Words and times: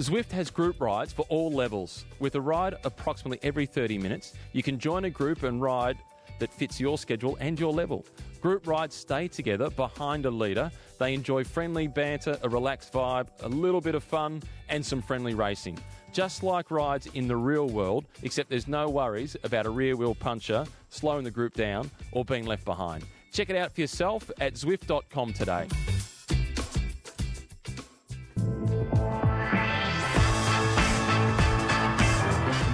Zwift 0.00 0.32
has 0.32 0.50
group 0.50 0.80
rides 0.80 1.12
for 1.12 1.26
all 1.28 1.52
levels. 1.52 2.06
With 2.20 2.34
a 2.34 2.40
ride 2.40 2.74
approximately 2.84 3.38
every 3.42 3.66
30 3.66 3.98
minutes, 3.98 4.32
you 4.54 4.62
can 4.62 4.78
join 4.78 5.04
a 5.04 5.10
group 5.10 5.42
and 5.42 5.60
ride 5.60 5.98
that 6.38 6.50
fits 6.54 6.80
your 6.80 6.96
schedule 6.96 7.36
and 7.38 7.60
your 7.60 7.70
level. 7.70 8.06
Group 8.40 8.66
rides 8.66 8.94
stay 8.94 9.28
together 9.28 9.68
behind 9.68 10.24
a 10.24 10.30
leader. 10.30 10.70
They 10.98 11.12
enjoy 11.12 11.44
friendly 11.44 11.86
banter, 11.86 12.38
a 12.42 12.48
relaxed 12.48 12.94
vibe, 12.94 13.28
a 13.42 13.48
little 13.48 13.82
bit 13.82 13.94
of 13.94 14.02
fun, 14.02 14.42
and 14.70 14.84
some 14.84 15.02
friendly 15.02 15.34
racing. 15.34 15.78
Just 16.14 16.42
like 16.42 16.70
rides 16.70 17.06
in 17.12 17.28
the 17.28 17.36
real 17.36 17.68
world, 17.68 18.06
except 18.22 18.48
there's 18.48 18.66
no 18.66 18.88
worries 18.88 19.36
about 19.44 19.66
a 19.66 19.70
rear 19.70 19.96
wheel 19.96 20.14
puncher 20.14 20.64
slowing 20.88 21.24
the 21.24 21.30
group 21.30 21.52
down 21.52 21.90
or 22.12 22.24
being 22.24 22.46
left 22.46 22.64
behind. 22.64 23.04
Check 23.34 23.50
it 23.50 23.56
out 23.56 23.74
for 23.74 23.82
yourself 23.82 24.30
at 24.40 24.54
Zwift.com 24.54 25.34
today. 25.34 25.68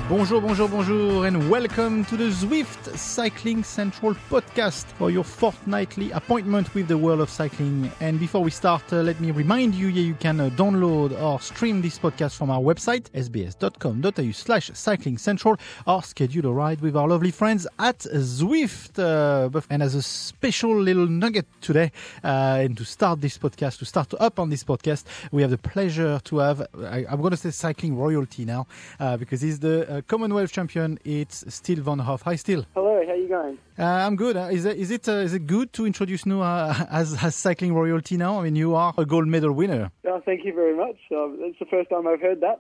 Bonjour, 0.09 0.41
bonjour, 0.41 0.69
bonjour, 0.69 1.27
and 1.27 1.51
welcome 1.51 2.05
to 2.05 2.16
the 2.16 2.30
Zwift 2.30 2.96
Cycling 2.96 3.65
Central 3.65 4.15
podcast 4.30 4.84
for 4.84 5.10
your 5.10 5.24
fortnightly 5.24 6.12
appointment 6.12 6.73
with 6.77 6.87
the 6.87 6.96
world 6.96 7.19
of 7.19 7.29
cycling. 7.29 7.91
And 7.98 8.20
before 8.20 8.41
we 8.41 8.52
start, 8.52 8.84
uh, 8.92 9.02
let 9.02 9.20
me 9.20 9.32
remind 9.32 9.74
you, 9.74 9.88
yeah, 9.88 10.02
you 10.02 10.15
can 10.15 10.38
uh, 10.38 10.51
download 10.51 11.20
or 11.20 11.41
stream 11.41 11.82
this 11.82 11.98
podcast 11.98 12.37
from 12.37 12.51
our 12.51 12.60
website, 12.60 13.10
sbs.com.au 13.10 14.30
slash 14.30 14.70
cycling 14.74 15.19
central, 15.19 15.56
or 15.88 16.05
schedule 16.05 16.46
a 16.46 16.52
ride 16.52 16.80
with 16.82 16.96
our 16.96 17.09
lovely 17.09 17.32
friends 17.32 17.66
at 17.80 17.98
Zwift. 17.98 19.01
Uh, 19.01 19.60
and 19.70 19.82
as 19.82 19.96
a 19.96 20.02
special 20.02 20.80
little 20.80 21.09
nugget 21.09 21.46
today, 21.60 21.91
uh, 22.23 22.59
and 22.60 22.77
to 22.77 22.84
start 22.84 23.20
this 23.20 23.38
podcast, 23.38 23.79
to 23.79 23.84
start 23.84 24.15
up 24.20 24.38
on 24.38 24.51
this 24.51 24.62
podcast, 24.62 25.02
we 25.32 25.43
have 25.43 25.51
the 25.51 25.59
pleasure 25.59 26.20
to 26.23 26.38
have, 26.38 26.65
I, 26.79 27.07
am 27.09 27.20
going 27.20 27.32
to 27.32 27.37
say 27.37 27.51
cycling 27.51 27.96
royalty 27.96 28.45
now, 28.45 28.68
uh, 29.01 29.16
because 29.16 29.41
he's 29.41 29.59
the 29.59 29.96
uh, 29.97 30.01
Commonwealth 30.07 30.52
champion. 30.52 30.99
It's 31.05 31.45
Steele 31.55 31.83
Von 31.83 31.99
Hoff. 32.01 32.23
Hi, 32.23 32.37
Steele. 32.37 32.66
Hello. 32.75 33.02
How 33.07 33.13
are 33.13 33.16
you 33.16 33.29
going? 33.29 33.59
Uh, 33.79 33.85
I'm 33.85 34.16
good. 34.16 34.37
Uh, 34.37 34.49
is 34.51 34.65
it 34.65 34.77
is 34.77 34.91
it, 34.91 35.09
uh, 35.09 35.13
is 35.13 35.35
it 35.35 35.47
good 35.47 35.73
to 35.75 35.87
introduce 35.87 36.27
you 36.27 36.43
uh, 36.43 36.87
as 36.91 37.23
as 37.23 37.35
cycling 37.35 37.75
royalty 37.75 38.16
now? 38.16 38.41
I 38.41 38.45
mean, 38.45 38.57
you 38.57 38.75
are 38.75 38.93
a 38.99 39.05
gold 39.05 39.29
medal 39.29 39.53
winner. 39.53 39.91
Oh, 40.07 40.21
thank 40.25 40.45
you 40.45 40.55
very 40.55 40.77
much. 40.77 40.97
it's 41.11 41.59
the 41.59 41.66
first 41.66 41.91
time 41.91 42.07
I've 42.07 42.21
heard 42.21 42.41
that. 42.41 42.59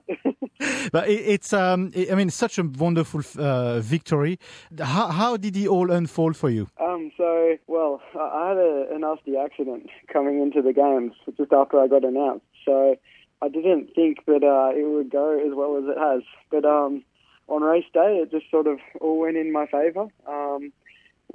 but 0.92 1.08
it, 1.08 1.20
it's 1.34 1.52
um, 1.52 1.90
it, 1.94 2.12
I 2.12 2.14
mean, 2.14 2.30
such 2.30 2.58
a 2.58 2.64
wonderful 2.64 3.22
uh, 3.38 3.80
victory. 3.80 4.38
How 4.78 5.08
how 5.08 5.36
did 5.36 5.56
it 5.56 5.68
all 5.68 5.90
unfold 5.90 6.36
for 6.36 6.50
you? 6.50 6.68
Um, 6.80 7.10
so 7.16 7.56
well, 7.66 8.00
I 8.14 8.48
had 8.48 8.58
a, 8.58 8.94
a 8.94 8.98
nasty 8.98 9.36
accident 9.36 9.90
coming 10.12 10.40
into 10.40 10.62
the 10.62 10.72
games 10.72 11.12
just 11.36 11.52
after 11.52 11.80
I 11.80 11.88
got 11.88 12.04
announced. 12.04 12.46
So. 12.64 12.96
I 13.42 13.48
didn't 13.48 13.90
think 13.94 14.24
that 14.24 14.42
uh, 14.42 14.74
it 14.74 14.86
would 14.88 15.10
go 15.10 15.38
as 15.38 15.52
well 15.54 15.76
as 15.76 15.84
it 15.84 15.98
has. 15.98 16.22
But 16.50 16.64
um, 16.64 17.04
on 17.48 17.62
race 17.62 17.84
day, 17.92 18.20
it 18.22 18.30
just 18.30 18.50
sort 18.50 18.66
of 18.66 18.78
all 19.00 19.18
went 19.20 19.36
in 19.36 19.52
my 19.52 19.66
favour. 19.66 20.06
Um, 20.26 20.72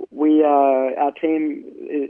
we, 0.09 0.43
uh, 0.43 0.47
our 0.47 1.11
team, 1.11 1.63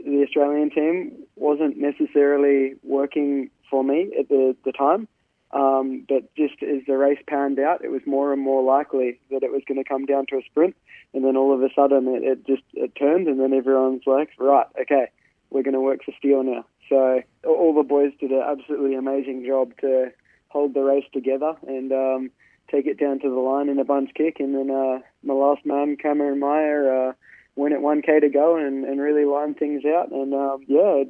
the 0.04 0.24
Australian 0.26 0.70
team, 0.70 1.12
wasn't 1.36 1.76
necessarily 1.76 2.74
working 2.82 3.50
for 3.70 3.84
me 3.84 4.10
at 4.18 4.28
the, 4.28 4.56
the 4.64 4.72
time. 4.72 5.08
Um, 5.52 6.06
but 6.08 6.34
just 6.34 6.62
as 6.62 6.82
the 6.86 6.96
race 6.96 7.18
panned 7.26 7.58
out, 7.58 7.84
it 7.84 7.90
was 7.90 8.00
more 8.06 8.32
and 8.32 8.40
more 8.40 8.62
likely 8.62 9.20
that 9.30 9.42
it 9.42 9.52
was 9.52 9.62
going 9.68 9.82
to 9.82 9.88
come 9.88 10.06
down 10.06 10.26
to 10.30 10.36
a 10.36 10.42
sprint. 10.42 10.74
And 11.12 11.24
then 11.24 11.36
all 11.36 11.52
of 11.54 11.62
a 11.62 11.68
sudden, 11.74 12.08
it, 12.08 12.22
it 12.24 12.46
just 12.46 12.62
it 12.72 12.94
turned, 12.94 13.28
and 13.28 13.38
then 13.38 13.52
everyone's 13.52 14.06
like, 14.06 14.30
right, 14.38 14.66
okay, 14.80 15.10
we're 15.50 15.62
going 15.62 15.74
to 15.74 15.80
work 15.80 16.00
for 16.04 16.12
Steele 16.18 16.42
now. 16.42 16.64
So 16.88 17.20
all 17.46 17.74
the 17.74 17.82
boys 17.82 18.12
did 18.18 18.30
an 18.30 18.42
absolutely 18.42 18.94
amazing 18.94 19.44
job 19.46 19.72
to 19.80 20.10
hold 20.48 20.72
the 20.72 20.80
race 20.80 21.04
together, 21.12 21.54
and 21.66 21.92
um, 21.92 22.30
take 22.72 22.86
it 22.86 22.98
down 22.98 23.20
to 23.20 23.28
the 23.28 23.36
line 23.36 23.68
in 23.68 23.78
a 23.78 23.84
bunch 23.84 24.10
kick, 24.14 24.40
and 24.40 24.54
then 24.54 24.70
uh, 24.70 24.98
my 25.22 25.34
last 25.34 25.64
man, 25.64 25.96
Cameron 25.96 26.40
Meyer, 26.40 27.08
uh, 27.08 27.12
went 27.54 27.74
at 27.74 27.80
1k 27.80 28.20
to 28.20 28.28
go 28.28 28.56
and, 28.56 28.84
and 28.84 29.00
really 29.00 29.24
lined 29.24 29.58
things 29.58 29.84
out. 29.84 30.10
And 30.10 30.34
um, 30.34 30.64
yeah, 30.66 31.04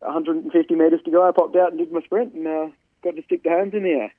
150 0.00 0.74
metres 0.74 1.00
to 1.04 1.10
go, 1.10 1.26
I 1.26 1.32
popped 1.32 1.56
out 1.56 1.70
and 1.70 1.78
did 1.78 1.92
my 1.92 2.00
sprint 2.00 2.34
and 2.34 2.46
uh, 2.46 2.66
got 3.04 3.16
to 3.16 3.22
stick 3.22 3.42
the 3.42 3.50
hands 3.50 3.74
in 3.74 3.82
the 3.82 3.90
air. 3.90 4.12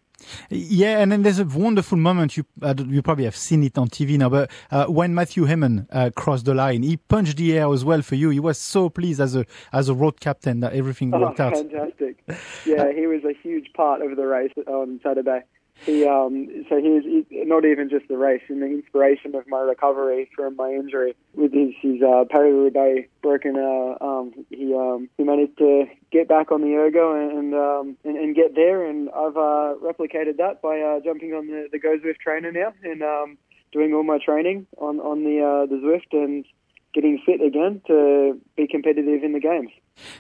Yeah, 0.50 1.00
and 1.00 1.12
then 1.12 1.24
there's 1.24 1.40
a 1.40 1.46
wonderful 1.46 1.98
moment. 1.98 2.38
You 2.38 2.46
uh, 2.62 2.76
you 2.78 3.02
probably 3.02 3.26
have 3.26 3.36
seen 3.36 3.64
it 3.64 3.78
on 3.78 3.90
TV 3.90 4.18
now, 4.18 4.30
but 4.30 4.52
uh, 4.70 4.86
when 4.86 5.14
Matthew 5.16 5.46
Hayman 5.46 5.88
uh, 5.92 6.12
crossed 6.16 6.46
the 6.46 6.54
line, 6.54 6.84
he 6.84 6.98
punched 6.98 7.38
the 7.38 7.58
air 7.58 7.74
as 7.74 7.84
well 7.84 8.04
for 8.04 8.16
you. 8.16 8.30
He 8.30 8.40
was 8.40 8.60
so 8.60 8.90
pleased 8.90 9.20
as 9.20 9.36
a 9.36 9.46
as 9.74 9.90
a 9.90 9.94
road 9.94 10.22
captain 10.22 10.60
that 10.60 10.74
everything 10.74 11.10
worked 11.12 11.40
oh, 11.40 11.46
out. 11.46 11.58
Fantastic! 11.58 12.24
Yeah, 12.64 12.94
he 12.94 13.08
was 13.08 13.24
a 13.26 13.34
huge 13.42 13.74
part 13.74 14.02
of 14.02 14.16
the 14.16 14.26
race 14.26 14.54
on 14.68 15.02
Saturday 15.04 15.42
he 15.86 16.06
um 16.06 16.48
so 16.70 16.78
he's 16.78 17.04
he, 17.04 17.44
not 17.46 17.66
even 17.66 17.90
just 17.90 18.08
the 18.08 18.18
race 18.18 18.42
and 18.48 18.62
the 18.62 18.68
inspiration 18.68 19.36
of 19.36 19.48
my 19.48 19.60
recovery 19.60 20.30
from 20.36 20.56
my 20.56 20.70
injury 20.70 21.16
with 21.36 21.54
his 21.54 21.74
his 21.82 22.02
uh 22.02 22.24
Paris 22.30 22.74
broken 23.22 23.56
uh 23.58 24.04
um 24.04 24.34
he 24.50 24.74
um 24.74 25.10
he 25.18 25.24
managed 25.24 25.58
to 25.58 25.86
get 26.12 26.28
back 26.28 26.52
on 26.52 26.62
the 26.62 26.76
ergo 26.76 27.14
and 27.14 27.38
and 27.38 27.54
um 27.54 27.98
and, 28.04 28.18
and 28.18 28.36
get 28.36 28.56
there 28.56 28.86
and 28.86 29.10
I've 29.10 29.38
uh 29.38 29.76
replicated 29.82 30.38
that 30.38 30.62
by 30.62 30.80
uh 30.80 31.00
jumping 31.04 31.34
on 31.34 31.48
the 31.48 31.68
the 31.72 31.80
Go 31.80 31.98
Zwift 31.98 32.20
trainer 32.20 32.52
now 32.52 32.74
and 32.84 33.02
um 33.04 33.38
doing 33.72 33.94
all 33.94 34.04
my 34.04 34.20
training 34.24 34.68
on 34.78 35.00
on 35.00 35.24
the 35.24 35.42
uh 35.42 35.66
the 35.66 35.82
Zwift 35.82 36.14
and 36.14 36.46
getting 36.94 37.20
fit 37.26 37.42
again 37.42 37.82
to 37.88 38.40
be 38.56 38.68
competitive 38.68 39.24
in 39.24 39.34
the 39.34 39.40
games. 39.40 39.72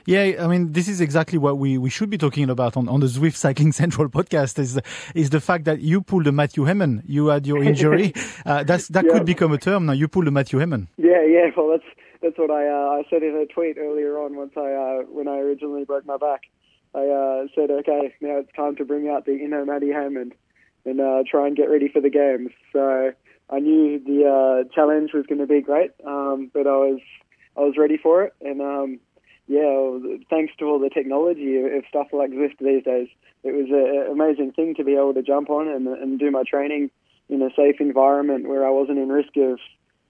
Yeah, 0.05 0.33
I 0.39 0.47
mean, 0.47 0.71
this 0.71 0.87
is 0.87 1.01
exactly 1.01 1.37
what 1.37 1.57
we, 1.57 1.77
we 1.77 1.89
should 1.89 2.09
be 2.09 2.17
talking 2.17 2.49
about 2.49 2.75
on, 2.77 2.87
on 2.89 2.99
the 2.99 3.07
Zwift 3.07 3.35
Cycling 3.35 3.71
Central 3.83 4.09
podcast 4.09 4.59
is 4.59 4.79
is 5.15 5.29
the 5.29 5.39
fact 5.39 5.65
that 5.65 5.81
you 5.81 6.01
pulled 6.01 6.27
a 6.27 6.31
Matthew 6.31 6.65
Hayman. 6.65 7.03
You 7.05 7.27
had 7.27 7.47
your 7.47 7.63
injury. 7.69 8.13
uh, 8.45 8.63
that's 8.63 8.87
that 8.89 9.05
yeah. 9.05 9.13
could 9.13 9.25
become 9.25 9.51
a 9.51 9.57
term 9.57 9.85
now. 9.85 9.93
You 9.93 10.07
pulled 10.07 10.27
a 10.27 10.31
Matthew 10.31 10.59
Hayman. 10.59 10.87
Yeah, 10.97 11.23
yeah. 11.25 11.49
Well, 11.55 11.69
that's 11.69 11.89
that's 12.21 12.37
what 12.37 12.51
I 12.51 12.67
uh, 12.67 12.99
I 12.99 13.03
said 13.09 13.23
in 13.23 13.35
a 13.35 13.45
tweet 13.45 13.77
earlier 13.77 14.17
on 14.19 14.35
once 14.35 14.53
I 14.57 14.71
uh, 14.73 15.03
when 15.09 15.27
I 15.27 15.37
originally 15.37 15.85
broke 15.85 16.05
my 16.05 16.17
back. 16.17 16.41
I 16.95 17.07
uh, 17.07 17.47
said, 17.55 17.71
okay, 17.71 18.13
now 18.21 18.37
it's 18.37 18.51
time 18.55 18.75
to 18.75 18.85
bring 18.85 19.09
out 19.09 19.25
the 19.25 19.35
inner 19.35 19.65
Matty 19.65 19.91
Hayman 19.91 20.31
and 20.85 21.01
uh, 21.01 21.23
try 21.29 21.47
and 21.47 21.55
get 21.55 21.69
ready 21.69 21.89
for 21.89 22.01
the 22.01 22.09
games. 22.09 22.51
So 22.71 23.13
I 23.53 23.59
knew 23.59 23.99
the 23.99 24.25
uh, 24.25 24.73
challenge 24.73 25.11
was 25.13 25.25
going 25.27 25.39
to 25.39 25.47
be 25.47 25.61
great, 25.61 25.91
um, 26.05 26.49
but 26.53 26.65
I 26.65 26.75
was 26.75 26.99
I 27.55 27.61
was 27.61 27.75
ready 27.77 27.97
for 27.97 28.23
it, 28.23 28.33
and 28.41 28.61
um, 28.61 28.99
yeah, 29.47 29.99
thanks 30.29 30.53
to 30.57 30.65
all 30.65 30.79
the 30.79 30.89
technology 30.89 31.57
of 31.57 31.83
stuff 31.87 32.07
like 32.13 32.31
Zwift 32.31 32.57
these 32.59 32.83
days, 32.83 33.09
it 33.43 33.51
was 33.51 33.67
an 33.69 34.11
amazing 34.11 34.53
thing 34.53 34.73
to 34.75 34.83
be 34.83 34.93
able 34.93 35.13
to 35.13 35.21
jump 35.21 35.49
on 35.49 35.67
and, 35.67 35.87
and 35.87 36.17
do 36.17 36.31
my 36.31 36.43
training 36.43 36.89
in 37.29 37.41
a 37.41 37.49
safe 37.55 37.75
environment 37.79 38.47
where 38.47 38.65
I 38.65 38.69
wasn't 38.69 38.99
in 38.99 39.09
risk 39.09 39.35
of 39.37 39.59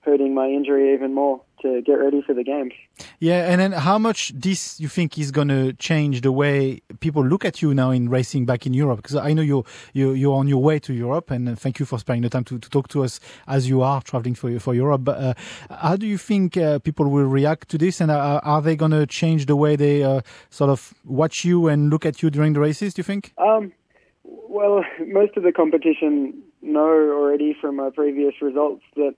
hurting 0.01 0.33
my 0.33 0.47
injury 0.47 0.93
even 0.93 1.13
more 1.13 1.41
to 1.61 1.81
get 1.81 1.93
ready 1.93 2.21
for 2.21 2.33
the 2.33 2.43
games. 2.43 2.73
Yeah, 3.23 3.49
and 3.49 3.61
then 3.61 3.71
how 3.71 3.97
much 3.97 4.33
this 4.35 4.81
you 4.81 4.89
think 4.89 5.17
is 5.17 5.31
going 5.31 5.47
to 5.47 5.71
change 5.71 6.19
the 6.19 6.31
way 6.33 6.81
people 6.99 7.25
look 7.25 7.45
at 7.45 7.61
you 7.61 7.73
now 7.73 7.89
in 7.89 8.09
racing 8.09 8.45
back 8.45 8.65
in 8.65 8.73
Europe? 8.73 8.97
Because 8.97 9.15
I 9.15 9.31
know 9.31 9.41
you're, 9.41 9.63
you're, 9.93 10.13
you're 10.13 10.35
on 10.35 10.49
your 10.49 10.61
way 10.61 10.77
to 10.79 10.93
Europe, 10.93 11.31
and 11.31 11.57
thank 11.57 11.79
you 11.79 11.85
for 11.85 11.97
spending 11.97 12.23
the 12.23 12.29
time 12.29 12.43
to, 12.43 12.59
to 12.59 12.69
talk 12.69 12.89
to 12.89 13.01
us 13.01 13.21
as 13.47 13.69
you 13.69 13.81
are 13.81 14.01
traveling 14.01 14.35
for 14.35 14.59
for 14.59 14.75
Europe. 14.75 15.05
But 15.05 15.17
uh, 15.19 15.33
how 15.69 15.95
do 15.95 16.05
you 16.05 16.17
think 16.17 16.57
uh, 16.57 16.79
people 16.79 17.07
will 17.07 17.23
react 17.23 17.69
to 17.69 17.77
this, 17.77 18.01
and 18.01 18.11
uh, 18.11 18.41
are 18.43 18.61
they 18.61 18.75
going 18.75 18.91
to 18.91 19.05
change 19.07 19.45
the 19.45 19.55
way 19.55 19.77
they 19.77 20.03
uh, 20.03 20.19
sort 20.49 20.69
of 20.69 20.93
watch 21.05 21.45
you 21.45 21.69
and 21.69 21.89
look 21.89 22.05
at 22.05 22.21
you 22.21 22.29
during 22.29 22.51
the 22.51 22.59
races? 22.59 22.93
Do 22.93 22.99
you 22.99 23.05
think? 23.05 23.31
Um, 23.37 23.71
well, 24.25 24.83
most 25.07 25.37
of 25.37 25.43
the 25.43 25.53
competition 25.53 26.43
know 26.61 26.91
already 27.15 27.55
from 27.61 27.77
my 27.77 27.89
previous 27.89 28.41
results 28.41 28.83
that 28.97 29.15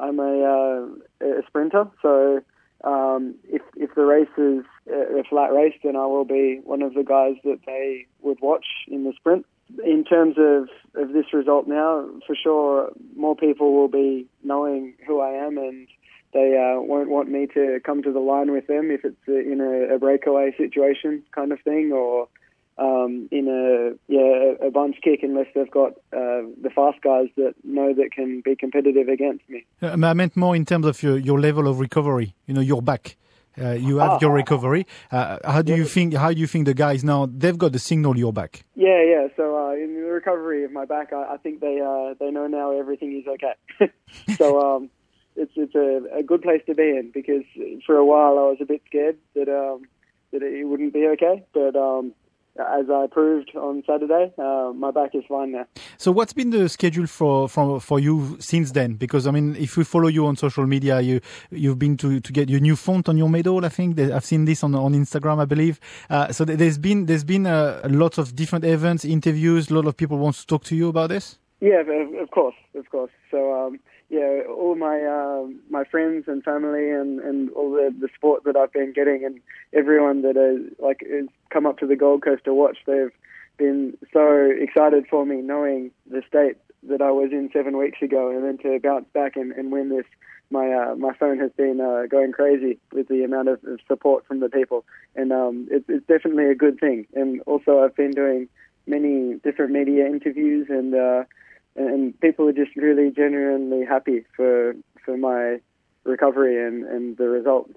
I'm 0.00 0.18
a, 0.18 0.42
uh, 0.42 1.24
a 1.24 1.42
sprinter, 1.46 1.86
so 2.02 2.42
um, 2.84 3.34
if 3.44 3.62
if 3.76 3.94
the 3.94 4.04
race 4.04 4.28
is 4.36 4.64
a 4.88 5.24
flat 5.28 5.52
race, 5.52 5.74
then 5.82 5.96
I 5.96 6.06
will 6.06 6.24
be 6.24 6.60
one 6.64 6.82
of 6.82 6.94
the 6.94 7.02
guys 7.02 7.36
that 7.44 7.60
they 7.66 8.06
would 8.22 8.38
watch 8.40 8.66
in 8.88 9.04
the 9.04 9.12
sprint. 9.16 9.46
In 9.84 10.04
terms 10.04 10.36
of, 10.36 10.68
of 10.94 11.14
this 11.14 11.32
result 11.32 11.66
now, 11.66 12.06
for 12.26 12.36
sure, 12.36 12.90
more 13.16 13.34
people 13.34 13.74
will 13.74 13.88
be 13.88 14.26
knowing 14.42 14.94
who 15.06 15.20
I 15.20 15.30
am, 15.30 15.56
and 15.56 15.88
they 16.34 16.56
uh, 16.56 16.80
won't 16.82 17.08
want 17.08 17.30
me 17.30 17.46
to 17.54 17.80
come 17.82 18.02
to 18.02 18.12
the 18.12 18.20
line 18.20 18.52
with 18.52 18.66
them 18.66 18.90
if 18.90 19.04
it's 19.04 19.16
in 19.26 19.60
a, 19.62 19.94
a 19.94 19.98
breakaway 19.98 20.54
situation 20.56 21.22
kind 21.32 21.50
of 21.50 21.60
thing, 21.62 21.92
or 21.92 22.28
um, 22.78 23.28
in 23.30 23.48
a 23.48 24.12
yeah 24.12 24.66
a 24.66 24.70
bunch 24.70 24.96
kick 25.02 25.20
unless 25.22 25.46
they've 25.54 25.70
got 25.70 25.92
uh, 26.12 26.42
the 26.60 26.70
fast 26.74 27.00
guys 27.02 27.28
that 27.36 27.54
know 27.62 27.94
that 27.94 28.10
can 28.12 28.42
be 28.44 28.56
competitive 28.56 29.08
against 29.08 29.48
me. 29.48 29.64
Uh, 29.82 29.90
I 29.92 30.14
meant 30.14 30.36
more 30.36 30.56
in 30.56 30.64
terms 30.64 30.86
of 30.86 31.02
your, 31.02 31.18
your 31.18 31.40
level 31.40 31.68
of 31.68 31.80
recovery. 31.80 32.34
You 32.46 32.54
know, 32.54 32.60
your 32.60 32.82
back. 32.82 33.16
Uh, 33.56 33.70
you 33.70 33.98
have 33.98 34.10
ah, 34.10 34.18
your 34.20 34.32
recovery. 34.32 34.84
Uh, 35.12 35.38
how 35.44 35.62
do 35.62 35.70
yeah. 35.70 35.78
you 35.78 35.84
think? 35.84 36.14
How 36.14 36.32
do 36.32 36.40
you 36.40 36.46
think 36.48 36.66
the 36.66 36.74
guys 36.74 37.04
now? 37.04 37.28
They've 37.30 37.56
got 37.56 37.70
the 37.70 37.78
signal 37.78 38.18
your 38.18 38.32
back. 38.32 38.64
Yeah, 38.74 39.00
yeah. 39.04 39.28
So 39.36 39.56
uh, 39.56 39.74
in 39.74 39.94
the 39.94 40.10
recovery 40.10 40.64
of 40.64 40.72
my 40.72 40.84
back, 40.84 41.12
I, 41.12 41.34
I 41.34 41.36
think 41.36 41.60
they 41.60 41.80
uh, 41.80 42.14
they 42.18 42.32
know 42.32 42.48
now 42.48 42.76
everything 42.76 43.16
is 43.16 43.28
okay. 43.28 43.92
so 44.36 44.60
um, 44.60 44.90
it's 45.36 45.52
it's 45.54 45.74
a, 45.76 46.18
a 46.18 46.22
good 46.24 46.42
place 46.42 46.62
to 46.66 46.74
be 46.74 46.82
in 46.82 47.12
because 47.14 47.44
for 47.86 47.96
a 47.96 48.04
while 48.04 48.38
I 48.38 48.48
was 48.50 48.58
a 48.60 48.64
bit 48.64 48.82
scared 48.86 49.18
that 49.36 49.48
um, 49.48 49.82
that 50.32 50.42
it 50.42 50.64
wouldn't 50.64 50.92
be 50.92 51.06
okay, 51.06 51.44
but 51.52 51.76
um, 51.76 52.12
as 52.58 52.86
I 52.88 53.06
proved 53.10 53.50
on 53.56 53.82
Saturday, 53.86 54.32
uh, 54.38 54.72
my 54.74 54.90
back 54.90 55.14
is 55.14 55.24
fine 55.28 55.52
now. 55.52 55.66
So, 55.96 56.12
what's 56.12 56.32
been 56.32 56.50
the 56.50 56.68
schedule 56.68 57.06
for, 57.06 57.48
for 57.48 57.80
for 57.80 57.98
you 57.98 58.36
since 58.40 58.72
then? 58.72 58.94
Because 58.94 59.26
I 59.26 59.32
mean, 59.32 59.56
if 59.56 59.76
we 59.76 59.84
follow 59.84 60.08
you 60.08 60.26
on 60.26 60.36
social 60.36 60.66
media, 60.66 61.00
you 61.00 61.20
you've 61.50 61.78
been 61.78 61.96
to, 61.98 62.20
to 62.20 62.32
get 62.32 62.48
your 62.48 62.60
new 62.60 62.76
font 62.76 63.08
on 63.08 63.16
your 63.16 63.28
medal. 63.28 63.64
I 63.64 63.68
think 63.68 63.98
I've 63.98 64.24
seen 64.24 64.44
this 64.44 64.62
on 64.62 64.74
on 64.74 64.94
Instagram, 64.94 65.40
I 65.40 65.44
believe. 65.46 65.80
Uh, 66.08 66.32
so 66.32 66.44
there's 66.44 66.78
been 66.78 67.06
there's 67.06 67.24
been 67.24 67.46
a, 67.46 67.80
a 67.82 67.88
lot 67.88 68.18
of 68.18 68.36
different 68.36 68.64
events, 68.64 69.04
interviews. 69.04 69.70
A 69.70 69.74
lot 69.74 69.86
of 69.86 69.96
people 69.96 70.18
want 70.18 70.36
to 70.36 70.46
talk 70.46 70.64
to 70.64 70.76
you 70.76 70.88
about 70.88 71.08
this. 71.08 71.38
Yeah, 71.60 71.80
of, 71.80 71.88
of 72.22 72.30
course, 72.30 72.56
of 72.74 72.88
course. 72.90 73.10
So. 73.30 73.66
Um, 73.66 73.80
yeah, 74.10 74.42
all 74.48 74.74
my 74.74 75.00
uh, 75.00 75.46
my 75.70 75.84
friends 75.84 76.24
and 76.28 76.42
family 76.44 76.90
and, 76.90 77.20
and 77.20 77.50
all 77.50 77.72
the, 77.72 77.94
the 77.98 78.08
support 78.14 78.44
that 78.44 78.56
I've 78.56 78.72
been 78.72 78.92
getting 78.92 79.24
and 79.24 79.40
everyone 79.72 80.22
that 80.22 80.36
has 80.36 80.72
like 80.78 81.04
has 81.10 81.26
come 81.50 81.66
up 81.66 81.78
to 81.78 81.86
the 81.86 81.96
Gold 81.96 82.22
Coast 82.22 82.44
to 82.44 82.54
watch, 82.54 82.78
they've 82.86 83.12
been 83.56 83.96
so 84.12 84.50
excited 84.60 85.06
for 85.08 85.24
me, 85.24 85.36
knowing 85.36 85.90
the 86.10 86.22
state 86.28 86.56
that 86.88 87.00
I 87.00 87.10
was 87.10 87.30
in 87.32 87.50
seven 87.52 87.78
weeks 87.78 88.02
ago, 88.02 88.30
and 88.30 88.44
then 88.44 88.58
to 88.58 88.78
bounce 88.80 89.06
back 89.14 89.36
and, 89.36 89.52
and 89.52 89.72
win 89.72 89.88
this. 89.88 90.06
My 90.50 90.70
uh, 90.70 90.94
my 90.96 91.14
phone 91.14 91.38
has 91.38 91.50
been 91.56 91.80
uh, 91.80 92.06
going 92.06 92.32
crazy 92.32 92.78
with 92.92 93.08
the 93.08 93.24
amount 93.24 93.48
of, 93.48 93.64
of 93.64 93.80
support 93.88 94.26
from 94.26 94.40
the 94.40 94.50
people, 94.50 94.84
and 95.16 95.32
um, 95.32 95.66
it, 95.70 95.84
it's 95.88 96.06
definitely 96.06 96.50
a 96.50 96.54
good 96.54 96.78
thing. 96.78 97.06
And 97.14 97.40
also, 97.46 97.80
I've 97.80 97.96
been 97.96 98.10
doing 98.10 98.48
many 98.86 99.36
different 99.42 99.72
media 99.72 100.06
interviews 100.06 100.66
and. 100.68 100.94
And 101.76 102.18
people 102.20 102.48
are 102.48 102.52
just 102.52 102.74
really 102.76 103.10
genuinely 103.10 103.84
happy 103.84 104.24
for 104.36 104.74
for 105.04 105.16
my 105.16 105.58
recovery 106.04 106.66
and, 106.66 106.84
and 106.84 107.16
the 107.16 107.28
result. 107.28 107.70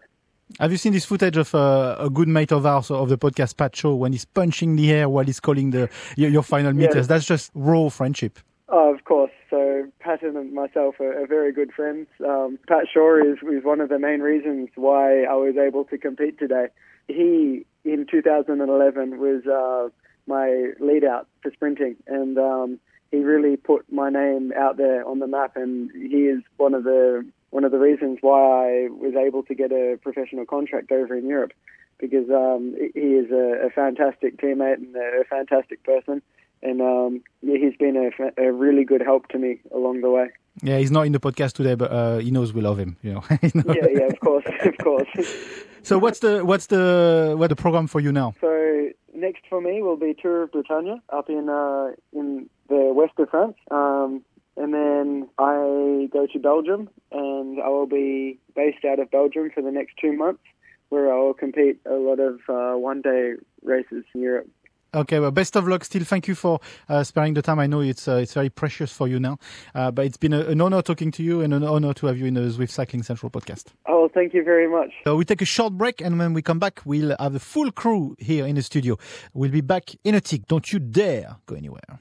Have 0.59 0.71
you 0.71 0.77
seen 0.77 0.93
this 0.93 1.05
footage 1.05 1.35
of 1.35 1.53
uh, 1.53 1.97
a 1.99 2.09
good 2.09 2.27
mate 2.27 2.51
of 2.51 2.65
ours 2.65 2.89
of 2.89 3.09
the 3.09 3.17
podcast, 3.17 3.57
Pat 3.57 3.75
Shaw, 3.75 3.93
when 3.93 4.13
he's 4.13 4.25
punching 4.25 4.75
the 4.77 4.91
air 4.91 5.09
while 5.09 5.25
he's 5.25 5.41
calling 5.41 5.71
the 5.71 5.89
your, 6.15 6.29
your 6.29 6.43
final 6.43 6.73
meters? 6.73 6.95
Yes. 6.95 7.07
That's 7.07 7.25
just 7.25 7.51
raw 7.53 7.89
friendship. 7.89 8.39
Oh, 8.69 8.93
of 8.93 9.03
course. 9.03 9.31
So 9.49 9.87
Pat 9.99 10.23
and 10.23 10.53
myself 10.53 10.99
are, 10.99 11.21
are 11.21 11.27
very 11.27 11.51
good 11.51 11.71
friends. 11.73 12.07
Um, 12.25 12.59
Pat 12.67 12.85
Shaw 12.91 13.17
is, 13.17 13.37
is 13.43 13.63
one 13.63 13.81
of 13.81 13.89
the 13.89 13.99
main 13.99 14.21
reasons 14.21 14.69
why 14.75 15.23
I 15.23 15.35
was 15.35 15.55
able 15.57 15.85
to 15.85 15.97
compete 15.97 16.39
today. 16.39 16.67
He, 17.07 17.65
in 17.85 18.05
2011, 18.09 19.19
was 19.19 19.45
uh, 19.45 19.89
my 20.27 20.71
lead 20.79 21.05
out 21.05 21.27
for 21.41 21.51
sprinting, 21.51 21.95
and 22.07 22.37
um, 22.37 22.79
he 23.11 23.23
really 23.23 23.57
put 23.57 23.91
my 23.91 24.09
name 24.09 24.51
out 24.55 24.77
there 24.77 25.07
on 25.07 25.19
the 25.19 25.27
map, 25.27 25.55
and 25.55 25.91
he 25.91 26.25
is 26.25 26.41
one 26.57 26.73
of 26.73 26.83
the 26.83 27.25
one 27.49 27.63
of 27.63 27.71
the 27.71 27.79
reasons 27.79 28.19
why 28.21 28.85
I 28.85 28.87
was 28.89 29.13
able 29.15 29.43
to 29.43 29.55
get 29.55 29.71
a 29.71 29.97
professional 30.01 30.45
contract 30.45 30.91
over 30.91 31.15
in 31.15 31.27
Europe, 31.27 31.53
because 31.97 32.29
um, 32.29 32.75
he 32.93 32.99
is 32.99 33.31
a, 33.31 33.67
a, 33.67 33.69
fantastic 33.69 34.37
teammate 34.37 34.75
and 34.75 34.95
a, 34.95 35.23
fantastic 35.29 35.81
person, 35.83 36.21
and 36.61 36.81
um, 36.81 37.23
yeah, 37.41 37.57
he's 37.57 37.77
been 37.77 37.95
a, 37.95 38.41
a, 38.41 38.51
really 38.51 38.83
good 38.83 39.01
help 39.01 39.29
to 39.29 39.39
me 39.39 39.59
along 39.73 40.01
the 40.01 40.09
way. 40.09 40.27
Yeah, 40.61 40.77
he's 40.79 40.91
not 40.91 41.05
in 41.05 41.13
the 41.13 41.19
podcast 41.19 41.53
today, 41.53 41.75
but 41.75 41.91
uh, 41.91 42.17
he 42.17 42.31
knows 42.31 42.51
we 42.51 42.61
love 42.61 42.77
him. 42.77 42.97
You 43.01 43.13
know. 43.13 43.23
yeah, 43.41 43.87
yeah, 43.91 44.07
of 44.07 44.19
course, 44.19 44.45
of 44.65 44.77
course. 44.79 45.07
so 45.83 45.97
what's 45.97 46.19
the 46.19 46.43
what's 46.43 46.65
the 46.67 47.35
what 47.37 47.49
the 47.49 47.55
program 47.55 47.87
for 47.87 48.01
you 48.01 48.11
now? 48.11 48.33
So 48.41 48.89
next 49.13 49.43
for 49.49 49.61
me 49.61 49.81
will 49.81 49.97
be 49.97 50.15
Tour 50.19 50.43
of 50.43 50.51
Bretagne 50.51 50.99
up 51.09 51.29
in 51.29 51.47
uh, 51.47 51.91
in 52.11 52.49
the 52.69 52.91
west 52.93 53.13
of 53.17 53.29
France. 53.29 53.55
Um, 53.71 54.23
and 54.57 54.73
then 54.73 55.29
I 55.37 56.09
go 56.11 56.25
to 56.33 56.39
Belgium, 56.39 56.89
and 57.11 57.61
I 57.61 57.69
will 57.69 57.85
be 57.85 58.39
based 58.55 58.83
out 58.85 58.99
of 58.99 59.11
Belgium 59.11 59.51
for 59.53 59.61
the 59.61 59.71
next 59.71 59.93
two 60.01 60.13
months, 60.13 60.41
where 60.89 61.13
I 61.13 61.17
will 61.19 61.33
compete 61.33 61.79
a 61.85 61.93
lot 61.93 62.19
of 62.19 62.39
uh, 62.49 62.77
one-day 62.77 63.33
races 63.63 64.03
in 64.15 64.21
Europe. 64.21 64.49
Okay, 64.93 65.19
well, 65.19 65.31
best 65.31 65.55
of 65.55 65.67
luck. 65.67 65.83
Steele, 65.83 66.05
thank 66.05 66.27
you 66.27 66.33
for 66.33 66.59
uh, 66.89 67.03
sparing 67.03 67.33
the 67.33 67.41
time. 67.41 67.59
I 67.59 67.67
know 67.67 67.81
it's 67.81 68.07
uh, 68.07 68.15
it's 68.15 68.33
very 68.33 68.49
precious 68.49 68.91
for 68.91 69.07
you 69.07 69.19
now, 69.19 69.37
uh, 69.75 69.91
but 69.91 70.05
it's 70.05 70.17
been 70.17 70.33
a, 70.33 70.39
an 70.45 70.61
honor 70.61 70.81
talking 70.81 71.11
to 71.11 71.23
you 71.23 71.41
and 71.41 71.53
an 71.53 71.63
honor 71.63 71.93
to 71.93 72.07
have 72.07 72.17
you 72.17 72.25
in 72.25 72.35
the 72.35 72.41
Zwift 72.41 72.71
Cycling 72.71 73.03
Central 73.03 73.29
podcast. 73.29 73.65
Oh, 73.85 74.09
thank 74.11 74.33
you 74.33 74.43
very 74.45 74.67
much. 74.67 74.91
So 75.03 75.17
we 75.17 75.25
take 75.25 75.41
a 75.41 75.45
short 75.45 75.73
break, 75.73 76.01
and 76.01 76.17
when 76.17 76.33
we 76.33 76.41
come 76.41 76.57
back, 76.57 76.81
we'll 76.85 77.15
have 77.19 77.33
the 77.33 77.39
full 77.39 77.71
crew 77.71 78.15
here 78.17 78.47
in 78.47 78.55
the 78.55 78.63
studio. 78.63 78.97
We'll 79.33 79.51
be 79.51 79.61
back 79.61 79.93
in 80.05 80.15
a 80.15 80.21
tick. 80.21 80.47
Don't 80.47 80.71
you 80.71 80.79
dare 80.79 81.35
go 81.45 81.55
anywhere 81.55 81.99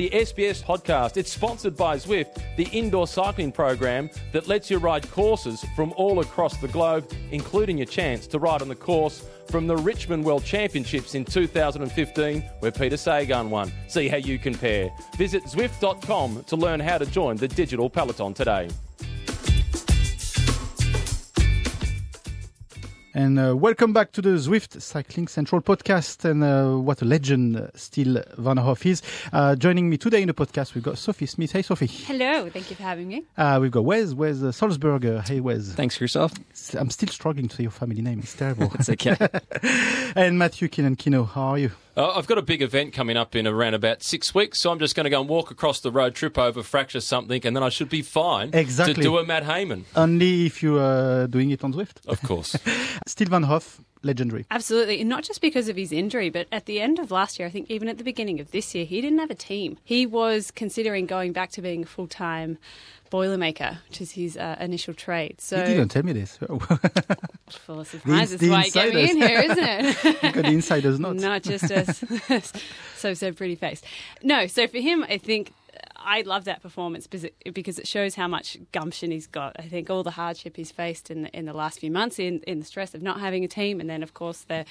the 0.00 0.08
SBS 0.08 0.62
podcast. 0.64 1.18
It's 1.18 1.30
sponsored 1.30 1.76
by 1.76 1.96
Zwift, 1.98 2.40
the 2.56 2.64
indoor 2.72 3.06
cycling 3.06 3.52
program 3.52 4.08
that 4.32 4.48
lets 4.48 4.70
you 4.70 4.78
ride 4.78 5.06
courses 5.10 5.62
from 5.76 5.92
all 5.94 6.20
across 6.20 6.56
the 6.56 6.68
globe, 6.68 7.12
including 7.32 7.82
a 7.82 7.84
chance 7.84 8.26
to 8.28 8.38
ride 8.38 8.62
on 8.62 8.68
the 8.68 8.74
course 8.74 9.26
from 9.50 9.66
the 9.66 9.76
Richmond 9.76 10.24
World 10.24 10.42
Championships 10.42 11.14
in 11.14 11.26
2015, 11.26 12.40
where 12.60 12.72
Peter 12.72 12.96
Sagan 12.96 13.50
won. 13.50 13.70
See 13.88 14.08
how 14.08 14.16
you 14.16 14.38
compare. 14.38 14.88
Visit 15.18 15.44
Zwift.com 15.44 16.44
to 16.44 16.56
learn 16.56 16.80
how 16.80 16.96
to 16.96 17.04
join 17.04 17.36
the 17.36 17.48
digital 17.48 17.90
peloton 17.90 18.32
today. 18.32 18.70
And 23.12 23.40
uh, 23.40 23.56
welcome 23.56 23.92
back 23.92 24.12
to 24.12 24.22
the 24.22 24.30
Zwift 24.30 24.80
Cycling 24.80 25.26
Central 25.26 25.60
podcast. 25.60 26.24
And 26.24 26.44
uh, 26.44 26.76
what 26.80 27.02
a 27.02 27.04
legend 27.04 27.56
uh, 27.56 27.66
Steele 27.74 28.22
Von 28.38 28.56
Hoff 28.56 28.86
is. 28.86 29.02
Uh, 29.32 29.56
joining 29.56 29.90
me 29.90 29.98
today 29.98 30.22
in 30.22 30.28
the 30.28 30.34
podcast, 30.34 30.74
we've 30.74 30.84
got 30.84 30.96
Sophie 30.96 31.26
Smith. 31.26 31.50
Hey, 31.50 31.62
Sophie. 31.62 31.86
Hello. 31.86 32.48
Thank 32.50 32.70
you 32.70 32.76
for 32.76 32.84
having 32.84 33.08
me. 33.08 33.24
Uh, 33.36 33.58
we've 33.60 33.72
got 33.72 33.84
Wes, 33.84 34.14
Wes 34.14 34.42
uh, 34.42 34.52
Salzberger. 34.52 35.26
Hey, 35.26 35.40
Wes. 35.40 35.72
Thanks 35.72 35.96
for 35.96 36.04
yourself. 36.04 36.32
I'm 36.78 36.90
still 36.90 37.08
struggling 37.08 37.48
to 37.48 37.56
say 37.56 37.64
your 37.64 37.72
family 37.72 38.00
name. 38.00 38.20
It's 38.20 38.34
terrible. 38.34 38.70
it's 38.78 38.88
okay. 38.88 39.16
and 40.14 40.38
Matthew 40.38 40.68
Keenan 40.68 40.94
Kino, 40.94 41.24
how 41.24 41.42
are 41.42 41.58
you? 41.58 41.72
Uh, 41.96 42.12
I've 42.12 42.26
got 42.26 42.38
a 42.38 42.42
big 42.42 42.62
event 42.62 42.92
coming 42.92 43.16
up 43.16 43.34
in 43.34 43.46
around 43.46 43.74
about 43.74 44.02
six 44.02 44.34
weeks, 44.34 44.60
so 44.60 44.70
I'm 44.70 44.78
just 44.78 44.94
going 44.94 45.04
to 45.04 45.10
go 45.10 45.20
and 45.20 45.28
walk 45.28 45.50
across 45.50 45.80
the 45.80 45.90
road, 45.90 46.14
trip 46.14 46.38
over, 46.38 46.62
fracture 46.62 47.00
something, 47.00 47.44
and 47.44 47.56
then 47.56 47.62
I 47.62 47.68
should 47.68 47.88
be 47.88 48.02
fine 48.02 48.50
exactly. 48.52 48.94
to 48.94 49.02
do 49.02 49.18
a 49.18 49.24
Matt 49.24 49.44
Hayman. 49.44 49.86
Only 49.96 50.46
if 50.46 50.62
you 50.62 50.78
are 50.78 51.26
doing 51.26 51.50
it 51.50 51.64
on 51.64 51.72
Zwift. 51.72 52.06
Of 52.06 52.22
course. 52.22 52.56
Steele 53.06 53.28
Von 53.28 53.42
Hoff, 53.44 53.80
legendary. 54.02 54.46
Absolutely. 54.50 55.00
And 55.00 55.08
not 55.08 55.24
just 55.24 55.40
because 55.40 55.68
of 55.68 55.76
his 55.76 55.92
injury, 55.92 56.30
but 56.30 56.46
at 56.50 56.66
the 56.66 56.80
end 56.80 56.98
of 56.98 57.10
last 57.10 57.38
year, 57.38 57.48
I 57.48 57.50
think 57.50 57.70
even 57.70 57.88
at 57.88 57.98
the 57.98 58.04
beginning 58.04 58.40
of 58.40 58.50
this 58.50 58.74
year, 58.74 58.84
he 58.84 59.00
didn't 59.00 59.18
have 59.18 59.30
a 59.30 59.34
team. 59.34 59.78
He 59.84 60.06
was 60.06 60.50
considering 60.50 61.06
going 61.06 61.32
back 61.32 61.50
to 61.52 61.62
being 61.62 61.82
a 61.82 61.86
full 61.86 62.06
time 62.06 62.58
boilermaker, 63.10 63.78
which 63.88 64.00
is 64.00 64.12
his 64.12 64.36
uh, 64.36 64.56
initial 64.60 64.94
trade. 64.94 65.40
So 65.40 65.58
you 65.58 65.64
didn't 65.64 65.88
tell 65.88 66.02
me 66.02 66.12
this. 66.12 66.36
full 67.48 67.80
of 67.80 67.88
surprises. 67.88 68.38
The, 68.38 68.46
the 68.46 68.52
why 68.52 68.64
you 68.64 68.70
get 68.70 68.94
me 68.94 69.10
in 69.10 69.16
here, 69.16 69.40
isn't 69.40 69.58
it? 69.58 70.04
you 70.22 70.32
got 70.32 70.44
the 70.44 70.52
insiders 70.52 71.00
not. 71.00 71.16
Not 71.16 71.42
just 71.42 71.70
us. 71.70 72.02
so 72.96 73.14
so 73.14 73.32
pretty 73.32 73.56
face. 73.56 73.82
No, 74.22 74.46
so 74.46 74.66
for 74.66 74.78
him, 74.78 75.04
I 75.04 75.18
think 75.18 75.52
I 75.96 76.22
love 76.22 76.44
that 76.44 76.62
performance 76.62 77.06
because 77.06 77.24
it 77.78 77.86
shows 77.86 78.14
how 78.14 78.28
much 78.28 78.56
gumption 78.72 79.10
he's 79.10 79.26
got. 79.26 79.56
I 79.58 79.62
think 79.62 79.90
all 79.90 80.02
the 80.02 80.12
hardship 80.12 80.56
he's 80.56 80.70
faced 80.70 81.10
in 81.10 81.22
the, 81.22 81.36
in 81.36 81.44
the 81.44 81.52
last 81.52 81.80
few 81.80 81.90
months, 81.90 82.18
in, 82.18 82.40
in 82.40 82.60
the 82.60 82.66
stress 82.66 82.94
of 82.94 83.02
not 83.02 83.20
having 83.20 83.44
a 83.44 83.48
team, 83.48 83.80
and 83.80 83.88
then 83.88 84.02
of 84.02 84.14
course 84.14 84.42
the 84.42 84.64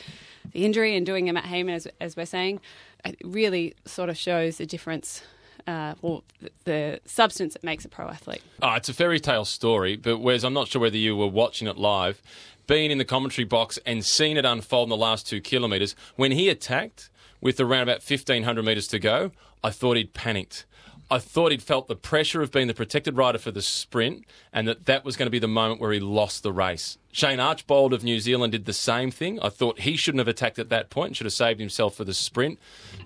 the 0.51 0.65
injury 0.65 0.95
and 0.95 1.05
doing 1.05 1.27
him 1.27 1.37
at 1.37 1.45
Hayman, 1.45 1.75
as, 1.75 1.87
as 1.99 2.17
we're 2.17 2.25
saying, 2.25 2.59
it 3.05 3.17
really 3.23 3.75
sort 3.85 4.09
of 4.09 4.17
shows 4.17 4.57
the 4.57 4.65
difference. 4.65 5.21
Uh, 5.67 5.93
or 6.01 6.23
the 6.63 6.99
substance 7.05 7.53
that 7.53 7.63
makes 7.63 7.85
a 7.85 7.89
pro 7.89 8.07
athlete. 8.07 8.41
Oh, 8.63 8.73
it's 8.73 8.89
a 8.89 8.93
fairy 8.93 9.19
tale 9.19 9.45
story, 9.45 9.97
but 9.97 10.17
Wes, 10.17 10.43
I'm 10.43 10.53
not 10.53 10.69
sure 10.69 10.81
whether 10.81 10.97
you 10.97 11.15
were 11.15 11.27
watching 11.27 11.67
it 11.67 11.77
live, 11.77 12.23
being 12.65 12.89
in 12.89 12.97
the 12.97 13.05
commentary 13.05 13.45
box 13.45 13.77
and 13.85 14.03
seeing 14.03 14.37
it 14.37 14.45
unfold 14.45 14.87
in 14.87 14.89
the 14.89 14.97
last 14.97 15.27
two 15.27 15.41
kilometres. 15.41 15.95
When 16.15 16.31
he 16.31 16.49
attacked 16.49 17.11
with 17.41 17.59
around 17.59 17.83
about 17.83 18.01
1,500 18.01 18.65
metres 18.65 18.87
to 18.87 18.99
go, 18.99 19.31
I 19.63 19.69
thought 19.69 19.97
he'd 19.97 20.13
panicked. 20.13 20.65
I 21.11 21.17
thought 21.17 21.51
he'd 21.51 21.63
felt 21.63 21.87
the 21.87 21.95
pressure 21.95 22.41
of 22.41 22.51
being 22.51 22.67
the 22.67 22.73
protected 22.73 23.17
rider 23.17 23.39
for 23.39 23.49
the 23.51 23.63
sprint 23.63 24.25
and 24.53 24.67
that 24.67 24.85
that 24.85 25.03
was 25.03 25.17
going 25.17 25.25
to 25.25 25.31
be 25.31 25.39
the 25.39 25.47
moment 25.47 25.81
where 25.81 25.91
he 25.91 25.99
lost 25.99 26.43
the 26.43 26.53
race. 26.53 26.97
Shane 27.11 27.39
Archbold 27.39 27.93
of 27.93 28.03
New 28.03 28.19
Zealand 28.19 28.51
did 28.51 28.65
the 28.65 28.73
same 28.73 29.09
thing. 29.09 29.39
I 29.41 29.49
thought 29.49 29.79
he 29.79 29.95
shouldn't 29.95 30.19
have 30.19 30.27
attacked 30.27 30.59
at 30.59 30.69
that 30.69 30.91
point 30.91 31.07
and 31.07 31.17
should 31.17 31.25
have 31.25 31.33
saved 31.33 31.59
himself 31.59 31.95
for 31.95 32.03
the 32.03 32.13
sprint. 32.13 32.59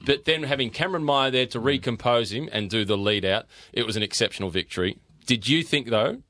But 0.05 0.25
then 0.25 0.43
having 0.43 0.69
Cameron 0.69 1.05
Meyer 1.05 1.31
there 1.31 1.45
to 1.48 1.60
recompose 1.60 2.33
him 2.33 2.50
and 2.51 2.69
do 2.69 2.83
the 2.83 2.98
lead 2.98 3.24
out, 3.24 3.45
it 3.72 3.86
was 3.86 3.95
an 3.95 4.03
exceptional 4.03 4.50
victory. 4.50 4.98
Did 5.25 5.48
you 5.48 5.63
think, 5.63 5.88
though, 5.88 6.22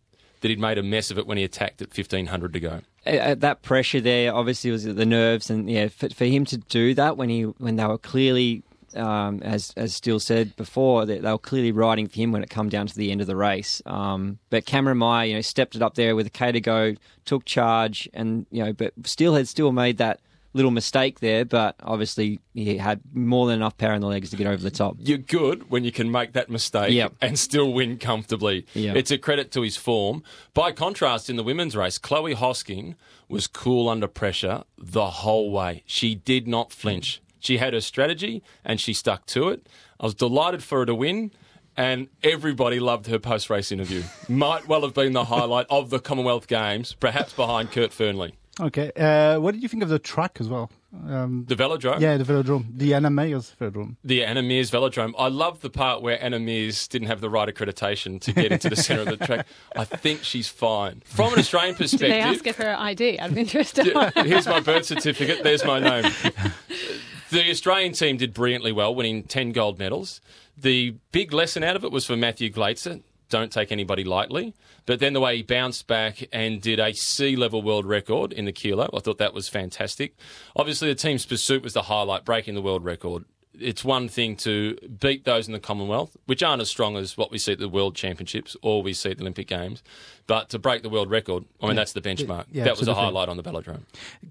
that 0.41 0.49
he'd 0.49 0.59
made 0.59 0.77
a 0.77 0.83
mess 0.83 1.09
of 1.09 1.17
it 1.17 1.25
when 1.25 1.39
he 1.39 1.43
attacked 1.43 1.81
at 1.81 1.87
1500 1.87 2.53
to 2.53 2.59
go? 2.59 2.81
At 3.05 3.41
that 3.41 3.63
pressure 3.63 3.99
there, 3.99 4.33
obviously, 4.33 4.69
was 4.69 4.83
the 4.83 5.05
nerves, 5.05 5.49
and 5.49 5.69
yeah, 5.69 5.87
for, 5.87 6.09
for 6.09 6.25
him 6.25 6.45
to 6.45 6.57
do 6.57 6.93
that 6.93 7.17
when 7.17 7.29
he 7.29 7.41
when 7.43 7.75
they 7.75 7.85
were 7.85 7.97
clearly 7.97 8.63
um, 8.95 9.41
as 9.43 9.73
as 9.77 9.95
Steele 9.95 10.19
said 10.19 10.55
before, 10.55 11.05
they, 11.05 11.19
they, 11.19 11.31
were 11.31 11.37
clearly 11.37 11.71
riding 11.71 12.07
for 12.07 12.15
him 12.15 12.31
when 12.31 12.43
it 12.43 12.49
come 12.49 12.69
down 12.69 12.87
to 12.87 12.95
the 12.95 13.11
end 13.11 13.21
of 13.21 13.27
the 13.27 13.35
race. 13.35 13.81
Um, 13.85 14.39
but 14.49 14.65
Cameron 14.65 14.97
Meyer, 14.97 15.27
you 15.27 15.33
know, 15.35 15.41
stepped 15.41 15.75
it 15.75 15.81
up 15.81 15.95
there 15.95 16.15
with 16.15 16.27
a 16.27 16.29
K 16.29 16.51
to 16.51 16.61
go, 16.61 16.95
took 17.25 17.45
charge, 17.45 18.09
and 18.13 18.45
you 18.51 18.63
know, 18.63 18.73
but 18.73 18.93
Steele 19.03 19.35
had 19.35 19.47
still 19.47 19.71
made 19.71 19.97
that 19.97 20.19
little 20.53 20.71
mistake 20.71 21.19
there, 21.19 21.45
but 21.45 21.75
obviously 21.83 22.39
he 22.53 22.77
had 22.77 23.01
more 23.13 23.47
than 23.47 23.55
enough 23.55 23.77
power 23.77 23.93
in 23.93 24.01
the 24.01 24.07
legs 24.07 24.29
to 24.29 24.35
get 24.35 24.47
over 24.47 24.61
the 24.61 24.71
top. 24.71 24.95
You're 24.99 25.17
good 25.17 25.69
when 25.69 25.83
you 25.83 25.91
can 25.91 26.11
make 26.11 26.33
that 26.33 26.49
mistake 26.49 26.91
Yep. 26.91 27.13
and 27.21 27.37
still 27.37 27.73
win 27.73 27.97
comfortably. 27.97 28.65
Yep. 28.73 28.95
It's 28.95 29.11
a 29.11 29.17
credit 29.17 29.51
to 29.53 29.61
his 29.61 29.77
form. 29.77 30.23
By 30.53 30.71
contrast, 30.71 31.29
in 31.29 31.35
the 31.35 31.43
women's 31.43 31.75
race, 31.75 31.97
Chloe 31.97 32.35
Hosking 32.35 32.95
was 33.27 33.47
cool 33.47 33.89
under 33.89 34.07
pressure 34.07 34.63
the 34.77 35.07
whole 35.07 35.51
way. 35.51 35.83
She 35.85 36.15
did 36.15 36.47
not 36.47 36.71
flinch. 36.71 37.21
She 37.43 37.57
had 37.57 37.73
her 37.73 37.81
strategy 37.81 38.41
and 38.63 38.79
she 38.79 38.93
stuck 38.93 39.25
to 39.27 39.49
it. 39.49 39.67
I 39.99 40.05
was 40.05 40.15
delighted 40.15 40.63
for 40.63 40.79
her 40.79 40.85
to 40.85 40.95
win. 40.95 41.31
And 41.75 42.07
everybody 42.21 42.79
loved 42.79 43.07
her 43.07 43.17
post 43.17 43.49
race 43.49 43.71
interview. 43.71 44.03
Might 44.29 44.67
well 44.67 44.81
have 44.83 44.93
been 44.93 45.13
the 45.13 45.25
highlight 45.25 45.65
of 45.71 45.89
the 45.89 45.99
Commonwealth 45.99 46.45
Games, 46.47 46.93
perhaps 46.99 47.33
behind 47.33 47.71
Kurt 47.71 47.89
Fearnley. 47.89 48.33
Okay. 48.61 48.91
Uh, 48.95 49.39
what 49.39 49.53
did 49.55 49.63
you 49.63 49.67
think 49.67 49.81
of 49.81 49.89
the 49.89 49.97
track 49.97 50.37
as 50.39 50.47
well? 50.47 50.69
Um, 51.09 51.45
The 51.49 51.55
velodrome? 51.55 51.99
yeah, 51.99 52.17
the 52.17 52.23
velodrome, 52.23 52.65
the 52.77 52.93
Anna 52.93 53.09
Meares 53.09 53.55
velodrome. 53.59 53.95
the 54.03 54.23
Anna 54.23 54.43
Meares 54.43 54.69
velodrome. 54.69 55.15
I 55.17 55.29
love 55.29 55.61
the 55.61 55.71
part 55.71 56.03
where 56.03 56.23
Anna 56.23 56.37
Meares 56.37 56.87
didn't 56.87 57.07
have 57.07 57.19
the 57.21 57.31
right 57.31 57.49
accreditation 57.49 58.21
to 58.21 58.31
get 58.33 58.51
into 58.51 58.69
the 58.69 58.75
centre 58.75 59.01
of 59.11 59.17
the 59.17 59.25
track. 59.25 59.47
I 59.75 59.85
think 59.85 60.23
she's 60.23 60.47
fine. 60.49 61.01
From 61.05 61.33
an 61.33 61.39
Australian 61.39 61.73
Did 61.79 61.89
they 61.97 62.19
ask 62.19 62.43
perspective, 62.43 62.55
her 62.57 62.63
for 62.65 62.69
her 62.69 62.77
ID 62.77 63.19
I'm 63.19 63.35
interested. 63.35 63.87
Yeah, 63.87 64.11
here's 64.23 64.45
my 64.45 64.59
birth 64.59 64.85
certificate, 64.85 65.41
there's 65.43 65.65
my 65.65 65.79
name. 65.79 66.11
The 67.33 67.49
Australian 67.49 67.93
team 67.93 68.17
did 68.17 68.31
brilliantly 68.31 68.71
well, 68.71 68.93
winning 68.93 69.23
10 69.23 69.53
gold 69.53 69.79
medals. 69.79 70.21
The 70.55 70.97
big 71.11 71.33
lesson 71.33 71.63
out 71.63 71.75
of 71.75 71.83
it 71.83 71.91
was 71.91 72.05
for 72.05 72.15
Matthew 72.15 72.51
Glaetzer. 72.51 73.01
Don't 73.27 73.51
take 73.51 73.71
anybody 73.71 74.03
lightly. 74.03 74.53
But 74.85 74.99
then 74.99 75.13
the 75.13 75.19
way 75.19 75.37
he 75.37 75.41
bounced 75.41 75.87
back 75.87 76.27
and 76.31 76.61
did 76.61 76.79
a 76.79 76.93
sea 76.93 77.35
level 77.35 77.63
world 77.63 77.87
record 77.87 78.33
in 78.33 78.45
the 78.45 78.51
kilo, 78.51 78.87
I 78.93 78.99
thought 78.99 79.17
that 79.17 79.33
was 79.33 79.49
fantastic. 79.49 80.15
Obviously, 80.55 80.89
the 80.89 80.93
team's 80.93 81.25
pursuit 81.25 81.63
was 81.63 81.73
the 81.73 81.81
highlight, 81.81 82.23
breaking 82.23 82.53
the 82.53 82.61
world 82.61 82.85
record. 82.85 83.25
It's 83.59 83.85
one 83.85 84.07
thing 84.07 84.35
to 84.37 84.75
beat 84.99 85.25
those 85.25 85.47
in 85.47 85.53
the 85.53 85.59
Commonwealth, 85.59 86.17
which 86.25 86.41
aren't 86.41 86.61
as 86.61 86.69
strong 86.69 86.97
as 86.97 87.17
what 87.17 87.31
we 87.31 87.37
see 87.37 87.51
at 87.51 87.59
the 87.59 87.69
World 87.69 87.95
Championships 87.95 88.57
or 88.61 88.81
we 88.81 88.93
see 88.93 89.11
at 89.11 89.17
the 89.17 89.23
Olympic 89.23 89.47
Games, 89.47 89.83
but 90.25 90.49
to 90.49 90.59
break 90.59 90.83
the 90.83 90.89
world 90.89 91.09
record, 91.11 91.45
I 91.61 91.67
mean, 91.67 91.75
that's 91.75 91.93
the 91.93 92.01
benchmark. 92.01 92.45
Yeah, 92.51 92.63
that 92.63 92.77
was 92.77 92.87
a 92.87 92.93
highlight 92.93 93.29
on 93.29 93.37
the 93.37 93.43
velodrome. 93.43 93.83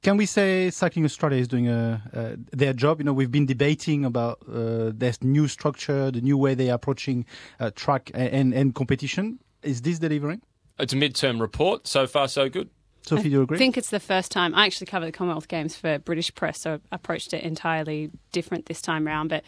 Can 0.03 0.17
we 0.17 0.27
say 0.27 0.71
Cycling 0.71 1.05
Australia 1.05 1.39
is 1.39 1.49
doing 1.49 1.69
a, 1.69 2.03
uh, 2.13 2.37
their 2.51 2.73
job? 2.73 2.99
You 2.99 3.05
know, 3.05 3.13
we've 3.13 3.31
been 3.31 3.47
debating 3.47 4.05
about 4.05 4.41
uh, 4.49 4.91
their 4.95 5.13
new 5.21 5.47
structure, 5.49 6.11
the 6.11 6.21
new 6.21 6.37
way 6.37 6.55
they 6.55 6.71
are 6.71 6.75
approaching 6.75 7.25
uh, 7.61 7.71
track 7.75 8.11
and, 8.15 8.53
and 8.53 8.75
competition. 8.75 9.39
Is 9.63 9.83
this 9.83 9.99
delivering? 9.99 10.43
It's 10.79 10.93
a 10.93 10.97
midterm 10.97 11.41
report. 11.41 11.87
So 11.87 12.07
far, 12.07 12.27
so 12.29 12.49
good. 12.49 12.71
Sophie, 13.05 13.25
do 13.25 13.29
you 13.31 13.43
agree? 13.43 13.57
I 13.57 13.59
think 13.59 13.77
it's 13.77 13.91
the 13.91 14.01
first 14.01 14.31
time 14.31 14.55
I 14.55 14.67
actually 14.67 14.87
covered 14.87 15.07
the 15.07 15.13
Commonwealth 15.13 15.49
Games 15.49 15.75
for 15.75 15.99
British 15.99 16.33
press, 16.35 16.61
so 16.61 16.75
I 16.91 16.97
approached 16.97 17.35
it 17.35 17.43
entirely 17.43 18.11
different 18.31 18.67
this 18.67 18.81
time 18.81 19.07
round. 19.07 19.29
But 19.29 19.43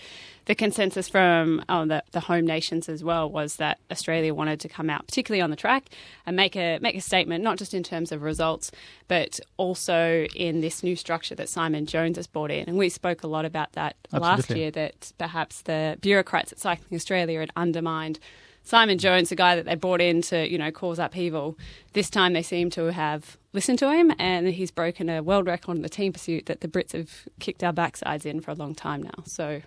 the 0.46 0.54
consensus 0.54 1.08
from 1.08 1.64
oh, 1.68 1.86
the, 1.86 2.02
the 2.10 2.20
home 2.20 2.46
nations 2.46 2.88
as 2.88 3.04
well 3.04 3.30
was 3.30 3.56
that 3.56 3.78
Australia 3.90 4.34
wanted 4.34 4.60
to 4.60 4.68
come 4.68 4.90
out, 4.90 5.06
particularly 5.06 5.40
on 5.40 5.50
the 5.50 5.56
track, 5.56 5.84
and 6.26 6.36
make 6.36 6.56
a 6.56 6.78
make 6.80 6.96
a 6.96 7.00
statement, 7.00 7.44
not 7.44 7.56
just 7.56 7.74
in 7.74 7.82
terms 7.82 8.10
of 8.10 8.22
results, 8.22 8.72
but 9.08 9.38
also 9.56 10.26
in 10.34 10.60
this 10.60 10.82
new 10.82 10.96
structure 10.96 11.34
that 11.36 11.48
Simon 11.48 11.86
Jones 11.86 12.16
has 12.16 12.26
brought 12.26 12.50
in. 12.50 12.68
And 12.68 12.76
we 12.76 12.88
spoke 12.88 13.22
a 13.22 13.28
lot 13.28 13.44
about 13.44 13.72
that 13.72 13.96
last 14.12 14.50
year. 14.50 14.70
That 14.70 15.12
perhaps 15.18 15.62
the 15.62 15.96
bureaucrats 16.00 16.52
at 16.52 16.58
Cycling 16.58 16.96
Australia 16.96 17.40
had 17.40 17.50
undermined. 17.56 18.18
Simon 18.64 18.96
Jones, 18.96 19.28
the 19.28 19.36
guy 19.36 19.54
that 19.56 19.66
they 19.66 19.74
brought 19.74 20.00
in 20.00 20.22
to, 20.22 20.50
you 20.50 20.56
know, 20.56 20.70
cause 20.70 20.98
upheaval, 20.98 21.56
this 21.92 22.08
time 22.08 22.32
they 22.32 22.42
seem 22.42 22.70
to 22.70 22.92
have 22.92 23.36
listened 23.52 23.78
to 23.78 23.92
him 23.92 24.10
and 24.18 24.48
he's 24.48 24.70
broken 24.70 25.10
a 25.10 25.22
world 25.22 25.46
record 25.46 25.76
in 25.76 25.82
the 25.82 25.88
team 25.88 26.14
pursuit 26.14 26.46
that 26.46 26.62
the 26.62 26.68
Brits 26.68 26.92
have 26.92 27.28
kicked 27.40 27.62
our 27.62 27.74
backsides 27.74 28.24
in 28.24 28.40
for 28.40 28.50
a 28.50 28.54
long 28.54 28.74
time 28.74 29.02
now. 29.02 29.22
So 29.26 29.60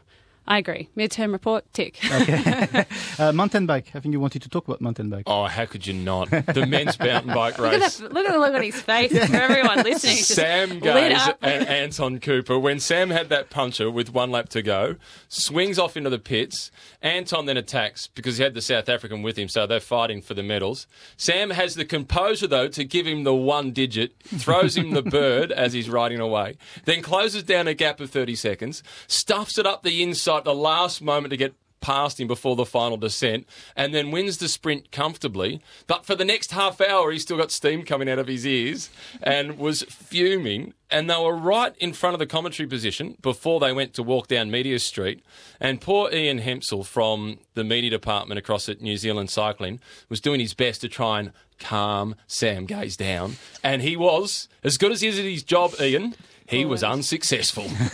I 0.47 0.59
agree. 0.59 0.89
Midterm 0.95 1.31
report, 1.33 1.65
tick. 1.73 1.99
Uh, 3.19 3.31
mountain 3.31 3.65
bike. 3.65 3.87
I 3.95 3.99
think 3.99 4.13
you 4.13 4.19
wanted 4.19 4.43
to 4.43 4.49
talk 4.49 4.67
about 4.67 4.79
mountain 4.79 5.09
bike. 5.09 5.23
Oh, 5.25 5.45
how 5.45 5.65
could 5.65 5.87
you 5.87 5.93
not? 5.93 6.29
The 6.29 6.67
men's 6.67 6.99
mountain 6.99 7.33
bike 7.33 7.57
Look 7.57 7.73
at, 7.73 7.81
race. 7.81 7.99
look 7.99 8.27
at 8.27 8.31
the 8.31 8.37
look 8.37 8.53
on 8.53 8.61
his 8.61 8.79
face 8.79 9.11
for 9.11 9.35
everyone 9.35 9.77
listening. 9.83 10.17
Sam 10.17 10.69
lit 10.79 10.83
Gaze 10.83 11.17
up. 11.27 11.39
and 11.41 11.67
Anton 11.67 12.19
Cooper. 12.19 12.59
When 12.59 12.79
Sam 12.79 13.09
had 13.09 13.29
that 13.29 13.49
puncher 13.49 13.89
with 13.89 14.13
one 14.13 14.29
lap 14.29 14.49
to 14.49 14.61
go, 14.61 14.97
swings 15.29 15.79
off 15.79 15.97
into 15.97 16.11
the 16.11 16.19
pits. 16.19 16.69
Anton 17.01 17.47
then 17.47 17.57
attacks 17.57 18.05
because 18.05 18.37
he 18.37 18.43
had 18.43 18.53
the 18.53 18.61
South 18.61 18.87
African 18.87 19.23
with 19.23 19.35
him, 19.37 19.47
so 19.49 19.65
they're 19.65 19.79
fighting 19.79 20.21
for 20.21 20.35
the 20.35 20.43
medals. 20.43 20.85
Sam 21.17 21.49
has 21.49 21.73
the 21.73 21.85
composure, 21.85 22.47
though, 22.47 22.67
to 22.67 22.83
give 22.83 23.07
him 23.07 23.23
the 23.23 23.33
one 23.35 23.71
digit, 23.71 24.13
throws 24.25 24.77
him 24.77 24.91
the 24.91 25.01
bird 25.01 25.51
as 25.51 25.73
he's 25.73 25.89
riding 25.89 26.19
away, 26.19 26.55
then 26.85 27.01
closes 27.01 27.41
down 27.43 27.67
a 27.67 27.73
gap 27.73 27.99
of 27.99 28.11
30 28.11 28.35
seconds, 28.35 28.83
stuffs 29.07 29.57
it 29.57 29.65
up 29.65 29.81
the 29.81 30.03
inside 30.03 30.36
at 30.37 30.43
the 30.45 30.55
last 30.55 31.01
moment 31.01 31.31
to 31.31 31.37
get 31.37 31.53
past 31.79 32.19
him 32.19 32.27
before 32.27 32.55
the 32.55 32.65
final 32.65 32.97
descent 32.97 33.47
and 33.75 33.93
then 33.93 34.11
wins 34.11 34.37
the 34.37 34.47
sprint 34.47 34.91
comfortably. 34.91 35.61
But 35.85 36.05
for 36.05 36.15
the 36.15 36.25
next 36.25 36.51
half 36.51 36.81
hour, 36.81 37.11
he 37.11 37.19
still 37.19 37.37
got 37.37 37.51
steam 37.51 37.83
coming 37.83 38.09
out 38.09 38.19
of 38.19 38.27
his 38.27 38.45
ears 38.45 38.89
and 39.21 39.57
was 39.57 39.83
fuming. 39.83 40.73
And 40.89 41.09
they 41.09 41.17
were 41.17 41.35
right 41.35 41.75
in 41.77 41.93
front 41.93 42.13
of 42.13 42.19
the 42.19 42.25
commentary 42.25 42.67
position 42.67 43.17
before 43.21 43.59
they 43.59 43.73
went 43.73 43.93
to 43.93 44.03
walk 44.03 44.27
down 44.27 44.49
Media 44.49 44.79
Street. 44.79 45.23
And 45.59 45.81
poor 45.81 46.09
Ian 46.11 46.39
Hempsel 46.39 46.83
from 46.83 47.39
the 47.53 47.63
media 47.63 47.89
department 47.89 48.39
across 48.39 48.69
at 48.69 48.81
New 48.81 48.97
Zealand 48.97 49.29
Cycling 49.29 49.79
was 50.09 50.21
doing 50.21 50.39
his 50.39 50.53
best 50.53 50.81
to 50.81 50.89
try 50.89 51.19
and 51.19 51.31
calm 51.59 52.15
Sam 52.27 52.65
Gaze 52.65 52.95
down. 52.95 53.37
And 53.63 53.81
he 53.81 53.97
was, 53.97 54.47
as 54.63 54.77
good 54.77 54.91
as 54.91 55.01
he 55.01 55.07
is 55.07 55.19
at 55.19 55.25
his 55.25 55.43
job, 55.43 55.73
Ian, 55.81 56.15
he 56.47 56.65
was 56.65 56.83
unsuccessful. 56.83 57.65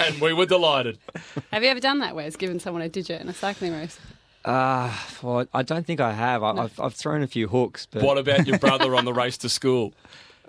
and 0.00 0.20
we 0.20 0.32
were 0.32 0.46
delighted. 0.46 0.98
Have 1.52 1.62
you 1.62 1.68
ever 1.70 1.80
done 1.80 1.98
that, 2.00 2.14
Wes, 2.16 2.36
given 2.36 2.58
someone 2.60 2.82
a 2.82 2.88
digit 2.88 3.20
in 3.20 3.28
a 3.28 3.34
cycling 3.34 3.72
race? 3.72 3.98
Uh, 4.44 4.92
well, 5.22 5.46
I 5.52 5.62
don't 5.62 5.86
think 5.86 6.00
I 6.00 6.12
have. 6.12 6.42
I, 6.42 6.50
I've, 6.52 6.80
I've 6.80 6.94
thrown 6.94 7.22
a 7.22 7.26
few 7.26 7.48
hooks, 7.48 7.86
but 7.86 8.02
What 8.02 8.18
about 8.18 8.46
your 8.46 8.58
brother 8.58 8.94
on 8.96 9.04
the 9.04 9.12
race 9.12 9.36
to 9.38 9.48
school? 9.48 9.92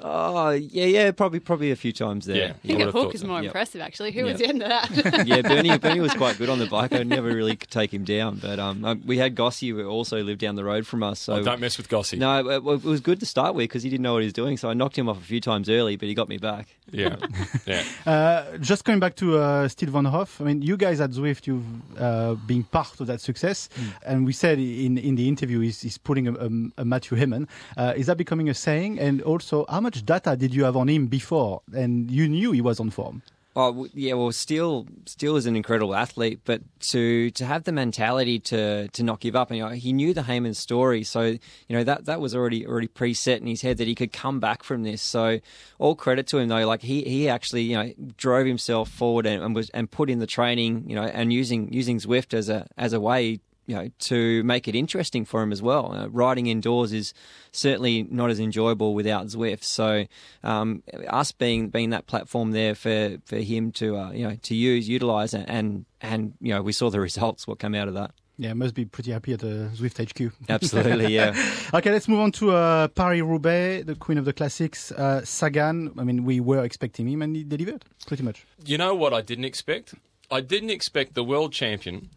oh 0.02 0.52
yeah, 0.52 0.86
yeah, 0.86 1.12
probably 1.12 1.42
probably 1.42 1.72
a 1.72 1.76
few 1.76 1.92
times 1.92 2.26
there. 2.26 2.38
Yeah. 2.38 2.46
I 2.46 2.50
I 2.52 2.54
think 2.68 2.80
a 2.80 2.86
hook 2.86 2.94
thought 2.94 3.16
is 3.16 3.20
so. 3.22 3.28
more 3.28 3.38
Yep. 3.42 3.46
impressive, 3.48 3.82
actually. 3.82 4.14
Who 4.14 4.26
Yep. 4.28 4.32
was 4.32 4.42
into 4.42 4.66
that? 4.66 5.28
yeah, 5.28 5.42
Bernie, 5.42 5.78
Bernie 5.78 6.00
was 6.00 6.14
quite 6.14 6.38
good 6.38 6.48
on 6.48 6.58
the 6.58 6.68
bike. 6.68 6.94
I 6.94 7.04
never 7.04 7.28
really 7.28 7.58
could 7.58 7.70
take 7.70 7.94
him 7.94 8.06
down, 8.06 8.38
but 8.38 8.60
um, 8.60 8.86
um, 8.86 9.02
we 9.06 9.18
had 9.18 9.36
Gossie 9.36 9.68
who 9.72 9.86
also 9.90 10.24
lived 10.24 10.40
down 10.40 10.56
the 10.56 10.64
road 10.64 10.88
from 10.88 11.04
us. 11.04 11.20
So 11.20 11.34
Oh, 11.34 11.44
don't 11.44 11.60
mess 11.60 11.78
with 11.78 11.90
Gossie. 11.90 12.16
no, 12.18 12.48
it, 12.50 12.56
it 12.66 12.84
was 12.86 13.02
good 13.02 13.20
to 13.20 13.26
start 13.26 13.56
with 13.56 13.64
because 13.64 13.84
he 13.84 13.90
didn't 13.90 14.04
know 14.04 14.14
what 14.14 14.22
he 14.22 14.28
was 14.28 14.32
doing. 14.34 14.56
So 14.56 14.70
I 14.70 14.74
knocked 14.74 14.98
him 14.98 15.10
off 15.10 15.18
a 15.18 15.26
few 15.26 15.42
times 15.42 15.68
early, 15.70 15.98
but 15.98 16.08
he 16.08 16.14
got 16.14 16.30
me 16.30 16.38
back. 16.38 16.78
Yeah, 16.92 17.16
yeah. 17.66 17.84
Uh, 18.06 18.58
just 18.58 18.86
coming 18.86 19.00
back 19.00 19.16
to 19.18 19.38
uh, 19.38 19.68
Steve 19.68 19.90
Von 19.90 20.06
Hoff, 20.06 20.42
I 20.42 20.46
mean, 20.46 20.62
you 20.62 20.78
guys 20.78 21.00
at 21.00 21.12
Zwift, 21.12 21.48
you've 21.48 21.66
uh, 22.00 22.36
been 22.36 22.64
part 22.64 23.00
of 23.00 23.08
that 23.08 23.22
success, 23.22 23.70
and 24.06 24.26
we 24.26 24.34
said 24.34 24.60
in 24.60 24.98
in 24.98 25.16
the 25.16 25.28
interview 25.28 25.60
he's, 25.60 25.82
he's 25.82 25.98
putting 25.98 26.28
a, 26.28 26.34
a, 26.34 26.50
a 26.82 26.86
Matthew 26.86 27.18
Hayman. 27.18 27.48
Uh, 27.78 27.94
is 27.96 28.08
that 28.08 28.18
becoming 28.18 28.50
a 28.50 28.54
saying? 28.54 29.00
And 29.00 29.22
also, 29.22 29.66
how 29.70 29.82
much 29.82 30.06
data 30.06 30.36
did 30.36 30.54
you 30.54 30.64
have 30.64 30.76
on 30.76 30.90
him 30.90 31.08
before, 31.08 31.62
and 31.74 32.10
you 32.12 32.28
knew 32.28 32.52
he 32.52 32.62
was 32.62 32.80
on 32.80 32.90
form? 32.90 33.22
Oh 33.62 33.88
yeah, 33.94 34.14
well, 34.14 34.32
Steele 34.32 34.88
Steele 35.06 35.36
is 35.36 35.46
an 35.46 35.58
incredible 35.58 35.94
athlete, 35.94 36.40
but 36.46 36.62
to 36.92 37.30
to 37.32 37.46
have 37.46 37.66
the 37.66 37.74
mentality 37.74 38.40
to 38.40 38.88
to 38.88 39.04
not 39.04 39.20
give 39.20 39.36
up, 39.36 39.50
and 39.50 39.58
you 39.58 39.66
know, 39.66 39.72
he 39.72 39.92
knew 39.92 40.14
the 40.14 40.24
Hayman 40.24 40.54
story, 40.54 41.04
so 41.04 41.24
you 41.24 41.40
know 41.68 41.84
that 41.84 42.06
that 42.06 42.22
was 42.22 42.34
already 42.34 42.66
already 42.66 42.88
preset 42.88 43.42
in 43.42 43.48
his 43.48 43.62
head 43.62 43.78
that 43.80 43.88
he 43.88 43.96
could 43.96 44.14
come 44.14 44.40
back 44.40 44.64
from 44.64 44.84
this. 44.84 45.02
So 45.02 45.42
all 45.78 45.94
credit 45.94 46.26
to 46.28 46.38
him 46.38 46.48
though, 46.48 46.66
like 46.66 46.84
he 46.84 47.04
he 47.04 47.28
actually 47.28 47.64
you 47.64 47.76
know 47.76 47.94
drove 48.16 48.48
himself 48.48 48.90
forward 48.90 49.26
and, 49.26 49.44
and 49.44 49.54
was 49.54 49.70
and 49.72 49.92
put 49.92 50.10
in 50.10 50.20
the 50.20 50.28
training, 50.28 50.90
you 50.90 50.96
know, 50.96 51.04
and 51.04 51.34
using 51.34 51.74
using 51.74 52.00
Zwift 52.00 52.34
as 52.34 52.48
a 52.48 52.66
as 52.78 52.94
a 52.94 53.02
way 53.02 53.42
you 53.70 53.76
know, 53.76 53.88
to 54.00 54.44
make 54.44 54.68
it 54.68 54.74
interesting 54.74 55.26
for 55.26 55.44
him 55.44 55.52
as 55.52 55.62
well. 55.62 55.94
Uh, 55.94 56.10
riding 56.10 56.48
indoors 56.48 56.92
is 56.92 57.14
certainly 57.52 58.02
not 58.10 58.32
as 58.32 58.40
enjoyable 58.40 58.96
without 58.96 59.28
Zwift. 59.28 59.64
So, 59.64 60.06
um, 60.44 60.82
us 61.08 61.32
being 61.32 61.70
being 61.70 61.92
that 61.92 62.08
platform 62.08 62.50
there 62.50 62.74
for, 62.74 63.18
for 63.26 63.38
him 63.38 63.72
to 63.74 63.96
uh, 63.96 64.12
you 64.12 64.28
know 64.28 64.36
to 64.42 64.56
use, 64.56 64.90
utilize, 64.90 65.36
and, 65.36 65.48
and 65.48 65.86
and 66.02 66.34
you 66.42 66.52
know 66.52 66.64
we 66.64 66.72
saw 66.72 66.90
the 66.90 67.00
results. 67.10 67.46
What 67.46 67.60
came 67.60 67.76
out 67.76 67.88
of 67.88 67.94
that? 67.94 68.12
Yeah, 68.40 68.54
must 68.54 68.74
be 68.74 68.86
pretty 68.86 69.12
happy 69.12 69.34
at 69.34 69.42
the 69.42 69.70
Zwift 69.76 70.00
HQ. 70.02 70.34
Absolutely, 70.50 71.14
yeah. 71.14 71.36
Okay, 71.72 71.92
let's 71.92 72.08
move 72.08 72.22
on 72.22 72.32
to 72.34 72.52
uh, 72.52 72.88
Paris 72.88 73.22
Roubaix, 73.22 73.86
the 73.86 73.96
queen 73.96 74.18
of 74.18 74.26
the 74.26 74.34
classics, 74.34 74.92
uh, 74.94 75.24
Sagan. 75.24 75.94
I 76.00 76.04
mean, 76.06 76.24
we 76.26 76.40
were 76.40 76.64
expecting 76.64 77.08
him, 77.08 77.22
and 77.22 77.36
he 77.36 77.44
delivered 77.44 77.86
pretty 78.08 78.24
much. 78.24 78.48
You 78.66 78.80
know 78.80 78.96
what 78.96 79.14
I 79.14 79.22
didn't 79.22 79.46
expect? 79.46 79.94
I 80.32 80.42
didn't 80.42 80.72
expect 80.72 81.14
the 81.14 81.24
world 81.24 81.54
champion 81.54 82.10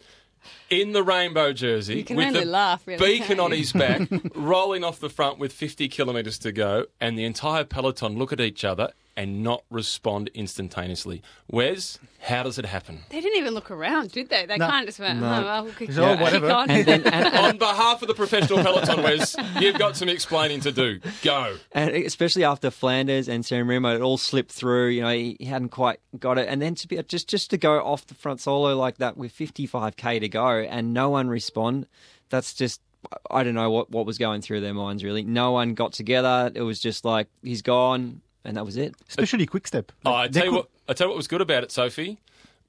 in 0.71 0.93
the 0.93 1.03
rainbow 1.03 1.53
jersey 1.53 2.05
with 2.09 2.33
the 2.33 2.45
laugh, 2.45 2.87
really, 2.87 3.19
beacon 3.19 3.41
on 3.41 3.53
his 3.53 3.73
back, 3.73 4.09
rolling 4.35 4.85
off 4.85 5.01
the 5.01 5.11
front 5.11 5.39
with 5.39 5.53
50 5.53 5.89
kilometres 5.89 6.39
to 6.41 6.53
go, 6.53 6.87
and 7.01 7.19
the 7.19 7.25
entire 7.25 7.65
peloton 7.65 8.17
look 8.19 8.33
at 8.33 8.41
each 8.41 8.65
other 8.65 8.93
and 9.17 9.43
not 9.43 9.63
respond 9.71 10.31
instantaneously. 10.35 11.23
Wes, 11.51 11.99
how 12.21 12.43
does 12.43 12.59
it 12.59 12.65
happen? 12.65 13.01
They 13.11 13.21
didn't 13.21 13.39
even 13.39 13.53
look 13.55 13.71
around, 13.71 14.13
did 14.13 14.31
they? 14.31 14.47
They 14.47 14.57
No. 14.57 14.69
kind 14.69 14.83
of 14.85 14.89
just 14.89 15.01
went, 15.01 15.21
No. 15.21 15.27
oh, 15.27 15.43
well, 15.45 15.65
we'll 15.65 15.73
kick, 15.75 15.91
It's 15.91 15.99
all 15.99 16.17
whatever. 16.17 16.51
on. 16.51 16.71
And 16.71 16.87
then, 16.87 17.03
and, 17.05 17.27
and, 17.27 17.37
On 17.47 17.59
behalf 17.59 18.01
of 18.03 18.09
the 18.09 18.15
professional 18.15 18.63
peloton, 18.63 19.03
Wes, 19.03 19.37
you've 19.61 19.79
got 19.79 19.97
some 19.97 20.09
explaining 20.09 20.61
to 20.61 20.73
do. 20.73 21.01
Go. 21.23 21.57
and 21.73 21.91
especially 21.91 22.45
after 22.45 22.71
Flanders 22.71 23.29
and 23.29 23.45
San 23.45 23.67
Remo, 23.67 23.95
it 23.95 24.01
all 24.01 24.17
slipped 24.19 24.53
through. 24.53 24.89
You 24.89 25.03
know, 25.03 25.11
he, 25.13 25.37
he 25.39 25.45
hadn't 25.47 25.71
quite 25.71 26.01
got 26.19 26.39
it, 26.39 26.49
and 26.49 26.63
then 26.63 26.75
to 26.77 26.89
be 26.89 27.03
just 27.03 27.29
just 27.29 27.51
to 27.51 27.59
go 27.59 27.83
off 27.85 28.07
the 28.07 28.15
front 28.15 28.41
solo 28.41 28.77
like 28.77 28.99
that 28.99 29.17
with 29.17 29.35
55k 29.37 30.21
to 30.21 30.29
go 30.29 30.49
and 30.61 30.95
no 30.95 31.11
one 31.11 31.29
respond, 31.29 31.87
that's 32.31 32.55
just. 32.55 32.81
I 33.33 33.43
don't 33.43 33.55
know 33.55 33.69
what, 33.69 33.91
what 33.91 34.07
was 34.07 34.17
going 34.17 34.43
through 34.43 34.61
their 34.61 34.75
minds 34.75 35.03
really. 35.03 35.25
No 35.25 35.51
one 35.51 35.75
got 35.75 35.93
together. 35.93 36.53
It 36.55 36.63
was 36.63 36.79
just 36.79 37.05
like 37.05 37.27
he's 37.43 37.61
gone, 37.61 38.21
and 38.45 38.57
that 38.57 38.65
was 38.65 38.77
it. 38.77 38.95
Especially 39.09 39.47
quick 39.47 39.67
step. 39.67 39.93
Oh, 40.05 40.13
I 40.15 40.29
tell 40.29 40.45
you 40.45 40.51
could- 40.51 40.57
what. 40.57 40.69
I 40.89 40.93
tell 40.95 41.07
you 41.07 41.11
what 41.11 41.17
was 41.17 41.29
good 41.29 41.41
about 41.41 41.63
it, 41.63 41.71
Sophie. 41.73 42.19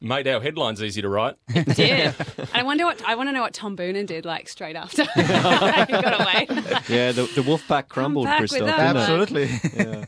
Made 0.01 0.27
our 0.27 0.41
headlines 0.41 0.83
easy 0.83 1.01
to 1.01 1.07
write. 1.07 1.35
did. 1.75 2.13
I 2.53 2.61
wonder 2.63 2.83
what 2.83 3.01
I 3.07 3.15
want 3.15 3.29
to 3.29 3.33
know 3.33 3.41
what 3.41 3.53
Tom 3.53 3.77
Boonen 3.77 4.05
did 4.05 4.25
like 4.25 4.49
straight 4.49 4.75
after 4.75 5.03
he 5.15 5.21
got 5.23 6.19
away. 6.21 6.45
Yeah, 6.89 7.13
the, 7.13 7.29
the 7.35 7.41
wolf 7.41 7.65
pack 7.69 7.87
crumbled, 7.87 8.25
back 8.25 8.39
Christoph. 8.39 8.65
that 8.67 8.93
didn't 9.07 9.37
it? 9.37 9.49
Absolutely. 9.63 10.07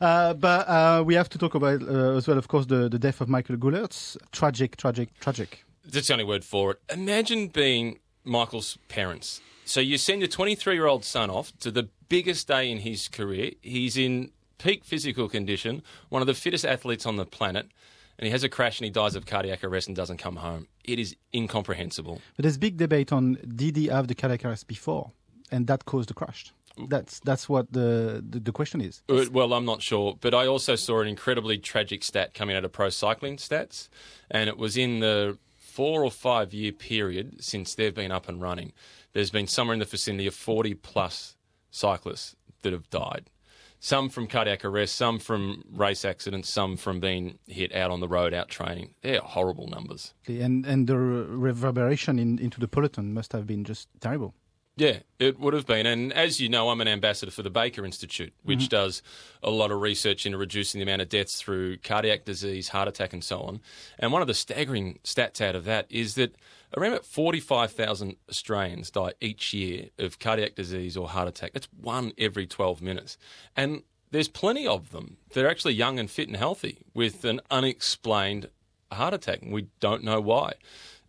uh, 0.00 0.34
but 0.34 0.68
uh, 0.68 1.02
we 1.04 1.14
have 1.14 1.28
to 1.30 1.38
talk 1.38 1.56
about 1.56 1.82
uh, 1.82 2.16
as 2.16 2.28
well, 2.28 2.38
of 2.38 2.46
course, 2.46 2.66
the, 2.66 2.88
the 2.88 2.98
death 2.98 3.20
of 3.20 3.28
Michael 3.28 3.56
Goolaerts. 3.56 4.16
Tragic, 4.30 4.76
tragic, 4.76 5.08
tragic. 5.18 5.64
That's 5.84 6.06
the 6.06 6.12
only 6.14 6.24
word 6.24 6.44
for 6.44 6.70
it. 6.72 6.80
Imagine 6.92 7.48
being 7.48 7.98
Michael's 8.24 8.78
parents. 8.88 9.40
So 9.64 9.80
you 9.80 9.98
send 9.98 10.20
your 10.20 10.28
23 10.28 10.74
year 10.74 10.86
old 10.86 11.04
son 11.04 11.28
off 11.28 11.52
to 11.58 11.70
the 11.72 11.88
biggest 12.08 12.46
day 12.48 12.70
in 12.70 12.78
his 12.78 13.08
career. 13.08 13.52
He's 13.62 13.96
in 13.96 14.30
peak 14.64 14.82
physical 14.82 15.28
condition, 15.28 15.82
one 16.08 16.22
of 16.22 16.26
the 16.26 16.32
fittest 16.34 16.64
athletes 16.64 17.04
on 17.04 17.16
the 17.16 17.26
planet, 17.26 17.66
and 18.18 18.24
he 18.26 18.30
has 18.30 18.42
a 18.42 18.48
crash 18.48 18.80
and 18.80 18.86
he 18.86 18.90
dies 18.90 19.14
of 19.14 19.26
cardiac 19.26 19.62
arrest 19.62 19.88
and 19.88 19.94
doesn't 19.94 20.16
come 20.16 20.36
home. 20.36 20.66
It 20.84 20.98
is 20.98 21.14
incomprehensible. 21.34 22.22
But 22.36 22.44
there's 22.44 22.56
big 22.56 22.78
debate 22.78 23.12
on 23.12 23.36
did 23.54 23.76
he 23.76 23.88
have 23.88 24.08
the 24.08 24.14
cardiac 24.14 24.42
arrest 24.44 24.66
before, 24.66 25.12
and 25.50 25.66
that 25.66 25.84
caused 25.84 26.08
the 26.08 26.14
crash. 26.14 26.52
That's 26.88 27.20
that's 27.20 27.48
what 27.48 27.72
the, 27.72 28.24
the 28.28 28.40
the 28.40 28.52
question 28.52 28.80
is. 28.80 29.02
Uh, 29.08 29.26
Well, 29.30 29.52
I'm 29.52 29.66
not 29.66 29.82
sure, 29.82 30.16
but 30.20 30.32
I 30.34 30.46
also 30.46 30.74
saw 30.76 31.00
an 31.02 31.08
incredibly 31.08 31.58
tragic 31.58 32.02
stat 32.02 32.34
coming 32.34 32.56
out 32.56 32.64
of 32.64 32.72
Pro 32.72 32.88
Cycling 32.88 33.36
Stats, 33.36 33.88
and 34.30 34.48
it 34.48 34.56
was 34.56 34.76
in 34.76 35.00
the 35.00 35.38
four 35.58 36.04
or 36.04 36.10
five 36.10 36.54
year 36.54 36.72
period 36.72 37.44
since 37.44 37.74
they've 37.74 37.94
been 37.94 38.10
up 38.10 38.28
and 38.28 38.40
running. 38.40 38.72
There's 39.12 39.30
been 39.30 39.46
somewhere 39.46 39.74
in 39.74 39.80
the 39.80 39.84
vicinity 39.84 40.26
of 40.26 40.34
40 40.34 40.74
plus 40.74 41.36
cyclists 41.70 42.34
that 42.62 42.72
have 42.72 42.88
died. 42.90 43.30
Some 43.84 44.08
from 44.08 44.28
cardiac 44.28 44.64
arrest, 44.64 44.94
some 44.94 45.18
from 45.18 45.62
race 45.70 46.06
accidents, 46.06 46.48
some 46.48 46.78
from 46.78 47.00
being 47.00 47.38
hit 47.46 47.74
out 47.74 47.90
on 47.90 48.00
the 48.00 48.08
road, 48.08 48.32
out 48.32 48.48
training. 48.48 48.94
They're 49.02 49.20
horrible 49.20 49.66
numbers. 49.66 50.14
And 50.26 50.64
and 50.64 50.86
the 50.86 50.96
reverberation 50.96 52.18
in, 52.18 52.38
into 52.38 52.60
the 52.60 52.66
peloton 52.66 53.12
must 53.12 53.32
have 53.34 53.46
been 53.46 53.62
just 53.62 53.88
terrible. 54.00 54.32
Yeah, 54.76 54.98
it 55.20 55.38
would 55.38 55.54
have 55.54 55.66
been. 55.66 55.86
And 55.86 56.12
as 56.12 56.40
you 56.40 56.48
know, 56.48 56.68
I'm 56.68 56.80
an 56.80 56.88
ambassador 56.88 57.30
for 57.30 57.42
the 57.42 57.50
Baker 57.50 57.84
Institute, 57.84 58.32
mm-hmm. 58.38 58.48
which 58.48 58.68
does 58.68 59.02
a 59.42 59.50
lot 59.50 59.70
of 59.70 59.80
research 59.80 60.26
into 60.26 60.36
reducing 60.36 60.80
the 60.80 60.82
amount 60.82 61.02
of 61.02 61.08
deaths 61.08 61.40
through 61.40 61.78
cardiac 61.78 62.24
disease, 62.24 62.68
heart 62.68 62.88
attack, 62.88 63.12
and 63.12 63.22
so 63.22 63.40
on. 63.40 63.60
And 63.98 64.12
one 64.12 64.20
of 64.20 64.26
the 64.26 64.34
staggering 64.34 64.98
stats 65.04 65.40
out 65.40 65.54
of 65.54 65.64
that 65.64 65.86
is 65.90 66.16
that 66.16 66.34
around 66.76 66.92
about 66.92 67.06
45,000 67.06 68.16
Australians 68.28 68.90
die 68.90 69.12
each 69.20 69.54
year 69.54 69.90
of 69.98 70.18
cardiac 70.18 70.56
disease 70.56 70.96
or 70.96 71.08
heart 71.08 71.28
attack. 71.28 71.52
That's 71.52 71.68
one 71.80 72.12
every 72.18 72.46
12 72.46 72.82
minutes. 72.82 73.16
And 73.56 73.84
there's 74.10 74.28
plenty 74.28 74.66
of 74.66 74.90
them. 74.90 75.18
They're 75.32 75.50
actually 75.50 75.74
young 75.74 76.00
and 76.00 76.10
fit 76.10 76.26
and 76.26 76.36
healthy 76.36 76.78
with 76.94 77.24
an 77.24 77.40
unexplained 77.48 78.48
heart 78.90 79.14
attack, 79.14 79.42
and 79.42 79.52
we 79.52 79.66
don't 79.80 80.04
know 80.04 80.20
why. 80.20 80.54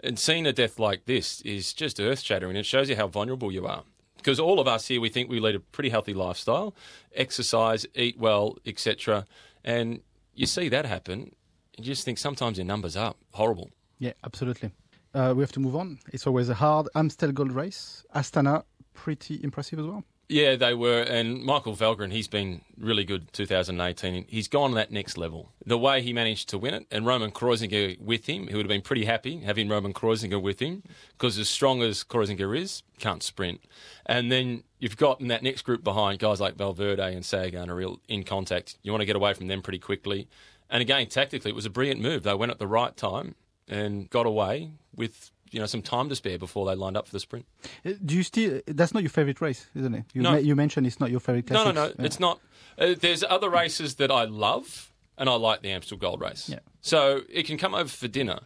And 0.06 0.20
seeing 0.20 0.46
a 0.46 0.54
death 0.54 0.78
like 0.78 1.06
this 1.06 1.42
is 1.42 1.74
just 1.74 2.00
earth 2.00 2.20
shattering. 2.20 2.56
It 2.56 2.68
shows 2.68 2.90
you 2.90 2.96
how 2.96 3.08
vulnerable 3.08 3.52
you 3.52 3.66
are. 3.66 3.84
Because 4.18 4.40
all 4.40 4.60
of 4.60 4.68
us 4.68 4.88
here, 4.88 5.02
we 5.02 5.10
think 5.10 5.32
we 5.32 5.40
lead 5.40 5.56
a 5.56 5.60
pretty 5.60 5.90
healthy 5.90 6.14
lifestyle, 6.14 6.76
exercise, 7.16 7.88
eat 7.96 8.20
well, 8.20 8.56
etc. 8.68 9.26
And 9.64 10.02
you 10.36 10.46
see 10.46 10.70
that 10.70 10.86
happen, 10.86 11.34
you 11.76 11.84
just 11.84 12.06
think 12.06 12.20
sometimes 12.20 12.60
your 12.60 12.66
numbers 12.66 12.96
are 12.96 13.16
Horrible. 13.32 13.72
Yeah, 13.98 14.14
absolutely. 14.24 14.72
Uh, 15.16 15.34
we 15.36 15.42
have 15.42 15.52
to 15.54 15.60
move 15.60 15.76
on. 15.76 15.98
It's 16.14 16.28
always 16.28 16.50
a 16.50 16.54
hard 16.54 16.88
Amstel 16.94 17.32
Gold 17.32 17.52
Race. 17.52 18.06
Astana, 18.16 18.64
pretty 18.94 19.44
impressive 19.44 19.80
as 19.80 19.86
well. 19.86 20.04
Yeah, 20.28 20.56
they 20.56 20.74
were. 20.74 21.02
And 21.02 21.44
Michael 21.44 21.76
Valgren, 21.76 22.12
he's 22.12 22.28
been 22.28 22.62
really 22.78 23.04
good 23.04 23.32
2018. 23.32 24.26
He's 24.28 24.48
gone 24.48 24.74
that 24.74 24.92
next 24.92 25.18
level. 25.18 25.52
The 25.66 25.78
way 25.78 26.02
he 26.02 26.14
managed 26.14 26.50
to 26.50 26.58
win 26.58 26.74
it, 26.74 26.88
and 26.90 27.06
Roman 27.06 27.32
Kreuziger 27.32 28.00
with 28.00 28.26
him, 28.26 28.48
he 28.48 28.56
would 28.56 28.66
have 28.66 28.70
been 28.70 28.82
pretty 28.82 29.06
happy 29.06 29.38
having 29.42 29.70
Roman 29.70 29.94
Kreuziger 29.94 30.42
with 30.42 30.60
him, 30.60 30.82
because 31.12 31.38
as 31.38 31.48
strong 31.48 31.84
as 31.84 32.04
Kreuziger 32.04 32.58
is, 32.58 32.82
can't 32.98 33.22
sprint. 33.22 33.62
And 34.08 34.32
then 34.32 34.64
you've 34.80 34.98
got 34.98 35.22
in 35.22 35.28
that 35.28 35.44
next 35.44 35.62
group 35.62 35.84
behind 35.84 36.18
guys 36.18 36.42
like 36.42 36.56
Valverde 36.56 37.14
and 37.14 37.24
Sagan 37.24 37.70
are 37.70 37.76
real 37.76 38.00
in 38.08 38.24
contact. 38.24 38.78
You 38.82 38.92
want 38.92 39.02
to 39.02 39.06
get 39.06 39.16
away 39.16 39.34
from 39.34 39.48
them 39.48 39.62
pretty 39.62 39.80
quickly. 39.80 40.28
And 40.72 40.82
again, 40.82 41.08
tactically, 41.08 41.52
it 41.52 41.56
was 41.56 41.68
a 41.68 41.70
brilliant 41.70 42.02
move. 42.02 42.24
They 42.24 42.34
went 42.34 42.52
at 42.52 42.58
the 42.58 42.68
right 42.68 42.98
time 42.98 43.36
and 43.68 44.10
got 44.10 44.26
away 44.26 44.72
with 44.96 45.32
you 45.56 45.62
know 45.62 45.66
some 45.68 45.82
time 45.82 46.10
to 46.10 46.16
spare 46.16 46.38
before 46.38 46.66
they 46.68 46.76
lined 46.76 46.98
up 46.98 47.06
for 47.08 47.14
the 47.14 47.20
sprint. 47.22 47.46
Uh, 47.86 47.94
Do 48.06 48.14
you 48.16 48.24
still? 48.24 48.60
That's 48.68 48.94
not 48.94 49.02
your 49.04 49.10
favorite 49.10 49.40
race, 49.40 49.68
isn't 49.74 49.96
it? 49.96 50.04
You, 50.14 50.22
No. 50.22 50.32
ma- 50.34 50.38
you 50.38 50.54
mentioned 50.56 50.86
it's 50.86 51.00
not 51.00 51.10
your 51.12 51.22
favorite. 51.22 51.50
No, 51.50 51.64
no, 51.64 51.72
no. 51.72 51.86
Yeah. 51.98 52.06
It's 52.06 52.20
not. 52.20 52.42
Uh, 52.78 52.94
there's 53.00 53.24
other 53.24 53.50
races 53.50 53.96
that 53.96 54.12
I 54.12 54.26
love, 54.26 54.92
and 55.18 55.30
I 55.30 55.36
like 55.36 55.62
the 55.62 55.72
Amstel 55.72 55.98
Gold 55.98 56.20
Race. 56.20 56.50
Yeah. 56.50 56.60
So 56.82 57.22
it 57.30 57.44
can 57.48 57.58
come 57.58 57.74
over 57.74 57.88
for 57.88 58.10
dinner, 58.10 58.40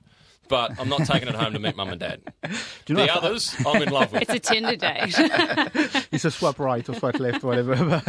but 0.50 0.80
I'm 0.80 0.88
not 0.88 1.06
taking 1.08 1.28
it 1.30 1.34
home 1.36 1.54
to 1.54 1.60
meet 1.60 1.76
mum 1.76 1.89
and 1.89 2.00
dad. 2.00 2.22
Do 2.43 2.50
you 2.89 2.95
know, 2.95 3.06
The 3.08 3.15
others, 3.15 3.56
I'm 3.65 3.82
in 3.82 3.89
love 3.89 4.12
with. 4.13 4.22
It's 4.30 4.34
a 4.36 4.39
Tinder 4.39 4.76
date. 4.76 5.15
it's 6.12 6.26
a 6.26 6.32
swap 6.32 6.60
right 6.60 6.88
or 6.88 6.93
swap 6.93 7.19
left, 7.19 7.43
or 7.43 7.48
whatever. 7.48 7.76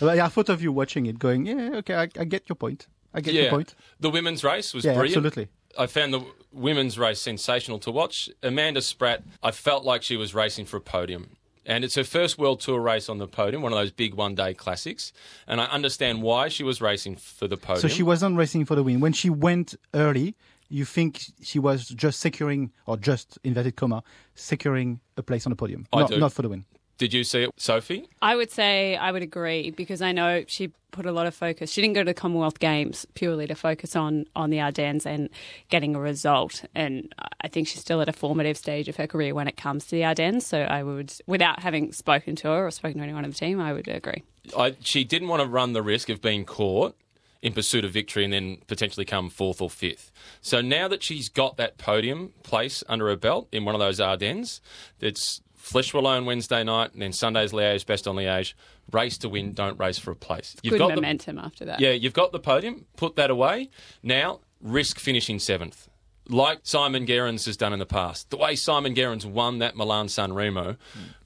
but 0.00 0.16
yeah, 0.16 0.26
I 0.26 0.28
thought 0.28 0.48
of 0.48 0.62
you 0.62 0.70
watching 0.72 1.06
it, 1.06 1.18
going, 1.18 1.46
yeah, 1.46 1.70
okay, 1.78 1.94
I, 1.96 2.02
I 2.02 2.24
get 2.24 2.48
your 2.48 2.56
point. 2.56 2.86
I 3.12 3.20
get 3.20 3.34
your 3.34 3.50
point. 3.50 3.74
The 3.98 4.10
women's 4.10 4.44
race 4.44 4.72
was 4.72 4.84
Yeah, 4.84 4.94
brilliant. 4.94 5.16
absolutely. 5.26 5.48
I 5.78 5.86
found 5.86 6.12
the 6.12 6.24
women's 6.52 6.98
race 6.98 7.20
sensational 7.20 7.78
to 7.80 7.90
watch. 7.90 8.28
Amanda 8.42 8.82
Spratt, 8.82 9.22
I 9.42 9.50
felt 9.50 9.84
like 9.84 10.02
she 10.02 10.16
was 10.16 10.34
racing 10.34 10.66
for 10.66 10.76
a 10.76 10.80
podium. 10.80 11.36
And 11.66 11.84
it's 11.84 11.94
her 11.94 12.04
first 12.04 12.38
World 12.38 12.60
Tour 12.60 12.80
race 12.80 13.08
on 13.08 13.18
the 13.18 13.28
podium, 13.28 13.62
one 13.62 13.72
of 13.72 13.78
those 13.78 13.92
big 13.92 14.14
one 14.14 14.34
day 14.34 14.54
classics. 14.54 15.12
And 15.46 15.60
I 15.60 15.66
understand 15.66 16.22
why 16.22 16.48
she 16.48 16.64
was 16.64 16.80
racing 16.80 17.16
for 17.16 17.46
the 17.46 17.56
podium. 17.56 17.82
So 17.82 17.88
she 17.88 18.02
wasn't 18.02 18.36
racing 18.36 18.64
for 18.64 18.74
the 18.74 18.82
win. 18.82 19.00
When 19.00 19.12
she 19.12 19.30
went 19.30 19.74
early, 19.94 20.34
you 20.68 20.84
think 20.84 21.24
she 21.42 21.58
was 21.58 21.88
just 21.88 22.20
securing, 22.20 22.72
or 22.86 22.96
just 22.96 23.38
inverted 23.44 23.76
comma, 23.76 24.02
securing 24.34 25.00
a 25.16 25.22
place 25.22 25.46
on 25.46 25.50
the 25.50 25.56
podium, 25.56 25.86
I 25.92 26.00
not, 26.00 26.10
do. 26.10 26.18
not 26.18 26.32
for 26.32 26.42
the 26.42 26.48
win. 26.48 26.64
Did 27.00 27.14
you 27.14 27.24
see 27.24 27.44
it, 27.44 27.50
Sophie? 27.56 28.10
I 28.20 28.36
would 28.36 28.50
say 28.50 28.94
I 28.94 29.10
would 29.10 29.22
agree 29.22 29.70
because 29.70 30.02
I 30.02 30.12
know 30.12 30.44
she 30.46 30.68
put 30.90 31.06
a 31.06 31.12
lot 31.12 31.26
of 31.26 31.34
focus. 31.34 31.70
She 31.70 31.80
didn't 31.80 31.94
go 31.94 32.02
to 32.02 32.10
the 32.10 32.12
Commonwealth 32.12 32.58
Games 32.58 33.06
purely 33.14 33.46
to 33.46 33.54
focus 33.54 33.96
on 33.96 34.26
on 34.36 34.50
the 34.50 34.60
Ardennes 34.60 35.06
and 35.06 35.30
getting 35.70 35.96
a 35.96 35.98
result. 35.98 36.62
And 36.74 37.10
I 37.40 37.48
think 37.48 37.68
she's 37.68 37.80
still 37.80 38.02
at 38.02 38.10
a 38.10 38.12
formative 38.12 38.58
stage 38.58 38.86
of 38.86 38.96
her 38.96 39.06
career 39.06 39.34
when 39.34 39.48
it 39.48 39.56
comes 39.56 39.86
to 39.86 39.92
the 39.92 40.04
Ardennes. 40.04 40.44
So 40.44 40.60
I 40.60 40.82
would, 40.82 41.10
without 41.26 41.60
having 41.60 41.90
spoken 41.92 42.36
to 42.36 42.48
her 42.48 42.66
or 42.66 42.70
spoken 42.70 42.98
to 42.98 43.02
anyone 43.02 43.24
on 43.24 43.30
the 43.30 43.36
team, 43.36 43.62
I 43.62 43.72
would 43.72 43.88
agree. 43.88 44.22
I, 44.54 44.76
she 44.80 45.02
didn't 45.02 45.28
want 45.28 45.40
to 45.40 45.48
run 45.48 45.72
the 45.72 45.82
risk 45.82 46.10
of 46.10 46.20
being 46.20 46.44
caught 46.44 46.98
in 47.40 47.54
pursuit 47.54 47.86
of 47.86 47.92
victory 47.92 48.24
and 48.24 48.32
then 48.34 48.58
potentially 48.66 49.06
come 49.06 49.30
fourth 49.30 49.62
or 49.62 49.70
fifth. 49.70 50.12
So 50.42 50.60
now 50.60 50.86
that 50.88 51.02
she's 51.02 51.30
got 51.30 51.56
that 51.56 51.78
podium 51.78 52.34
place 52.42 52.84
under 52.90 53.08
her 53.08 53.16
belt 53.16 53.48
in 53.52 53.64
one 53.64 53.74
of 53.74 53.78
those 53.78 54.00
Ardennes, 54.00 54.60
it's 55.00 55.40
Flèche 55.62 55.92
Wallonne 55.92 56.24
Wednesday 56.24 56.64
night 56.64 56.92
and 56.92 57.02
then 57.02 57.12
Sunday's 57.12 57.52
Liège, 57.52 57.84
Bastogne 57.84 58.16
Liège. 58.16 58.54
Race 58.92 59.18
to 59.18 59.28
win, 59.28 59.52
don't 59.52 59.78
race 59.78 59.98
for 59.98 60.10
a 60.10 60.16
place. 60.16 60.56
You've 60.62 60.72
Good 60.72 60.78
got 60.78 60.88
the- 60.88 60.94
momentum 60.96 61.38
after 61.38 61.64
that. 61.66 61.80
yeah, 61.80 61.90
you've 61.92 62.12
got 62.12 62.32
the 62.32 62.40
podium. 62.40 62.86
Put 62.96 63.14
that 63.16 63.30
away. 63.30 63.70
Now, 64.02 64.40
risk 64.60 64.98
finishing 64.98 65.38
seventh. 65.38 65.88
Like 66.28 66.60
Simon 66.62 67.06
Gerrans 67.06 67.44
has 67.46 67.56
done 67.56 67.72
in 67.72 67.78
the 67.80 67.86
past. 67.86 68.30
The 68.30 68.36
way 68.36 68.54
Simon 68.56 68.94
Gerrans 68.94 69.26
won 69.26 69.58
that 69.58 69.76
Milan 69.76 70.08
San 70.08 70.32
Remo 70.32 70.76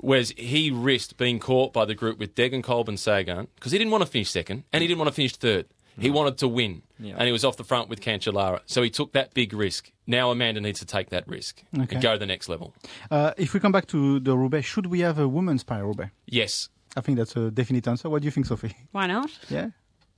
was 0.01 0.31
he 0.37 0.71
risked 0.71 1.17
being 1.19 1.39
caught 1.39 1.73
by 1.75 1.85
the 1.85 1.95
group 1.95 2.19
with 2.19 2.35
Degenkolb 2.35 2.89
and 2.89 2.99
Sagan 2.99 3.49
because 3.55 3.73
he 3.73 3.79
didn't 3.79 3.91
want 3.91 4.03
to 4.03 4.11
finish 4.11 4.31
second 4.31 4.65
and 4.73 4.81
he 4.83 4.89
didn't 4.89 4.99
want 4.99 5.09
to 5.09 5.15
finish 5.15 5.37
third. 5.37 5.67
He 5.99 6.11
wanted 6.11 6.39
to 6.39 6.49
win. 6.49 6.83
Yeah. 6.99 7.15
And 7.19 7.27
he 7.27 7.33
was 7.33 7.45
off 7.45 7.57
the 7.57 7.65
front 7.65 7.89
with 7.89 8.01
Cancellara. 8.01 8.61
So 8.67 8.83
he 8.83 8.91
took 8.91 9.13
that 9.13 9.35
big 9.35 9.53
risk. 9.53 9.91
Now 10.07 10.31
Amanda 10.31 10.61
needs 10.61 10.79
to 10.81 10.87
take 10.87 11.11
that 11.11 11.27
risk 11.29 11.63
Okay. 11.79 11.95
and 11.95 12.03
go 12.03 12.13
to 12.15 12.19
the 12.19 12.27
next 12.27 12.49
level. 12.49 12.75
Uh, 13.11 13.33
if 13.37 13.55
we 13.55 13.61
come 13.61 13.73
back 13.73 13.87
to 13.89 14.21
the 14.21 14.37
Roubaix, 14.37 14.67
should 14.67 14.87
we 14.87 15.01
have 15.01 15.19
a 15.19 15.27
women's 15.29 15.63
Paris-Roubaix? 15.65 16.11
Yes. 16.27 16.69
I 16.97 17.01
think 17.01 17.19
that's 17.19 17.37
a 17.37 17.51
definite 17.51 17.87
answer. 17.89 18.09
What 18.09 18.23
do 18.23 18.27
you 18.27 18.31
think, 18.31 18.47
Sophie? 18.47 18.77
Why 18.93 19.07
not? 19.07 19.31
Yeah? 19.49 19.71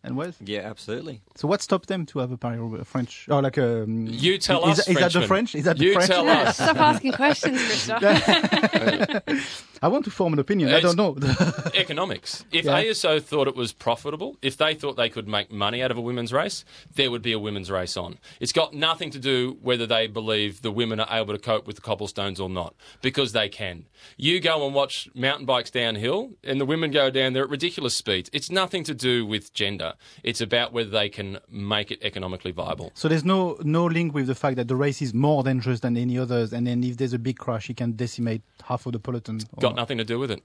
And 0.04 0.16
Wes? 0.16 0.36
Yeah, 0.40 0.60
absolutely. 0.60 1.22
So 1.34 1.48
what 1.48 1.62
stopped 1.62 1.88
them 1.88 2.06
to 2.06 2.18
have 2.20 2.30
a 2.30 2.36
Paris-Roubaix? 2.36 2.88
French? 2.88 3.26
Or 3.28 3.42
like 3.42 3.56
a... 3.56 3.82
Um, 3.84 4.06
You 4.06 4.38
tell 4.38 4.68
is, 4.68 4.78
us, 4.80 4.88
Is 4.88 4.96
that 4.98 5.12
the 5.12 5.26
French? 5.26 5.54
Is 5.54 5.64
that 5.64 5.78
the 5.78 5.84
You 5.84 5.92
French? 5.94 6.08
tell 6.10 6.28
us. 6.28 6.54
Stop 6.56 6.76
asking 6.76 7.12
questions, 7.12 7.58
Christoph. 7.64 8.02
I 9.86 9.88
want 9.88 10.04
to 10.06 10.10
form 10.10 10.32
an 10.32 10.40
opinion. 10.40 10.72
I 10.74 10.80
don't 10.80 10.96
know. 10.96 11.16
Economics. 11.74 12.44
If 12.50 12.64
Yeah. 12.64 12.82
ASO 12.82 13.22
thought 13.22 13.46
it 13.46 13.54
was 13.54 13.72
profitable, 13.72 14.36
if 14.42 14.56
they 14.56 14.74
thought 14.74 14.96
they 14.96 15.08
could 15.08 15.28
make 15.28 15.52
money 15.52 15.80
out 15.80 15.92
of 15.92 15.96
a 15.96 16.00
women's 16.00 16.32
race, 16.32 16.64
there 16.96 17.08
would 17.12 17.22
be 17.22 17.30
a 17.30 17.38
women's 17.38 17.70
race 17.70 17.96
on. 17.96 18.18
It's 18.40 18.50
got 18.52 18.74
nothing 18.74 19.10
to 19.10 19.20
do 19.20 19.58
whether 19.62 19.86
they 19.86 20.08
believe 20.08 20.62
the 20.62 20.72
women 20.72 20.98
are 20.98 21.06
able 21.08 21.34
to 21.34 21.38
cope 21.38 21.68
with 21.68 21.76
the 21.76 21.82
cobblestones 21.82 22.40
or 22.40 22.48
not, 22.48 22.74
because 23.00 23.30
they 23.30 23.48
can. 23.48 23.84
You 24.16 24.40
go 24.40 24.66
and 24.66 24.74
watch 24.74 25.08
mountain 25.14 25.46
bikes 25.46 25.70
downhill, 25.70 26.30
and 26.42 26.60
the 26.60 26.66
women 26.66 26.90
go 26.90 27.08
down 27.08 27.32
there 27.34 27.44
at 27.44 27.48
ridiculous 27.50 27.94
speeds. 27.94 28.28
It's 28.32 28.50
nothing 28.50 28.82
to 28.84 28.94
do 28.94 29.24
with 29.24 29.52
gender. 29.54 29.94
It's 30.24 30.40
about 30.40 30.72
whether 30.72 30.90
they 30.90 31.08
can 31.08 31.38
make 31.48 31.92
it 31.92 32.00
economically 32.02 32.50
viable. 32.50 32.90
so 32.94 33.06
there's 33.06 33.24
no 33.24 33.56
no 33.62 33.84
link 33.86 34.14
with 34.14 34.26
the 34.26 34.34
fact 34.34 34.56
that 34.56 34.66
the 34.66 34.74
race 34.74 35.00
is 35.00 35.14
more 35.14 35.44
dangerous 35.44 35.78
than 35.78 35.96
any 35.96 36.18
others, 36.18 36.52
and 36.52 36.66
then 36.66 36.82
if 36.82 36.96
there's 36.96 37.12
a 37.12 37.18
big 37.20 37.38
crash, 37.38 37.70
it 37.70 37.76
can 37.76 37.92
decimate 37.92 38.42
half 38.64 38.84
of 38.86 38.92
the 38.92 38.98
peloton. 38.98 39.38
got. 39.60 39.75
Nothing 39.76 39.98
to 39.98 40.04
do 40.04 40.18
with 40.18 40.30
it. 40.30 40.42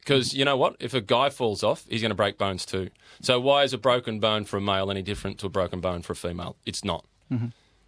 Because 0.00 0.32
you 0.32 0.44
know 0.44 0.56
what? 0.56 0.76
If 0.80 0.94
a 0.94 1.00
guy 1.02 1.28
falls 1.28 1.62
off, 1.62 1.84
he's 1.88 2.00
going 2.00 2.10
to 2.10 2.14
break 2.14 2.38
bones 2.38 2.64
too. 2.64 2.88
So 3.20 3.38
why 3.38 3.64
is 3.64 3.74
a 3.74 3.78
broken 3.78 4.20
bone 4.20 4.44
for 4.44 4.56
a 4.56 4.60
male 4.60 4.90
any 4.90 5.02
different 5.02 5.38
to 5.40 5.46
a 5.46 5.50
broken 5.50 5.80
bone 5.80 6.00
for 6.02 6.14
a 6.14 6.16
female? 6.16 6.56
It's 6.64 6.82
not. 6.84 7.04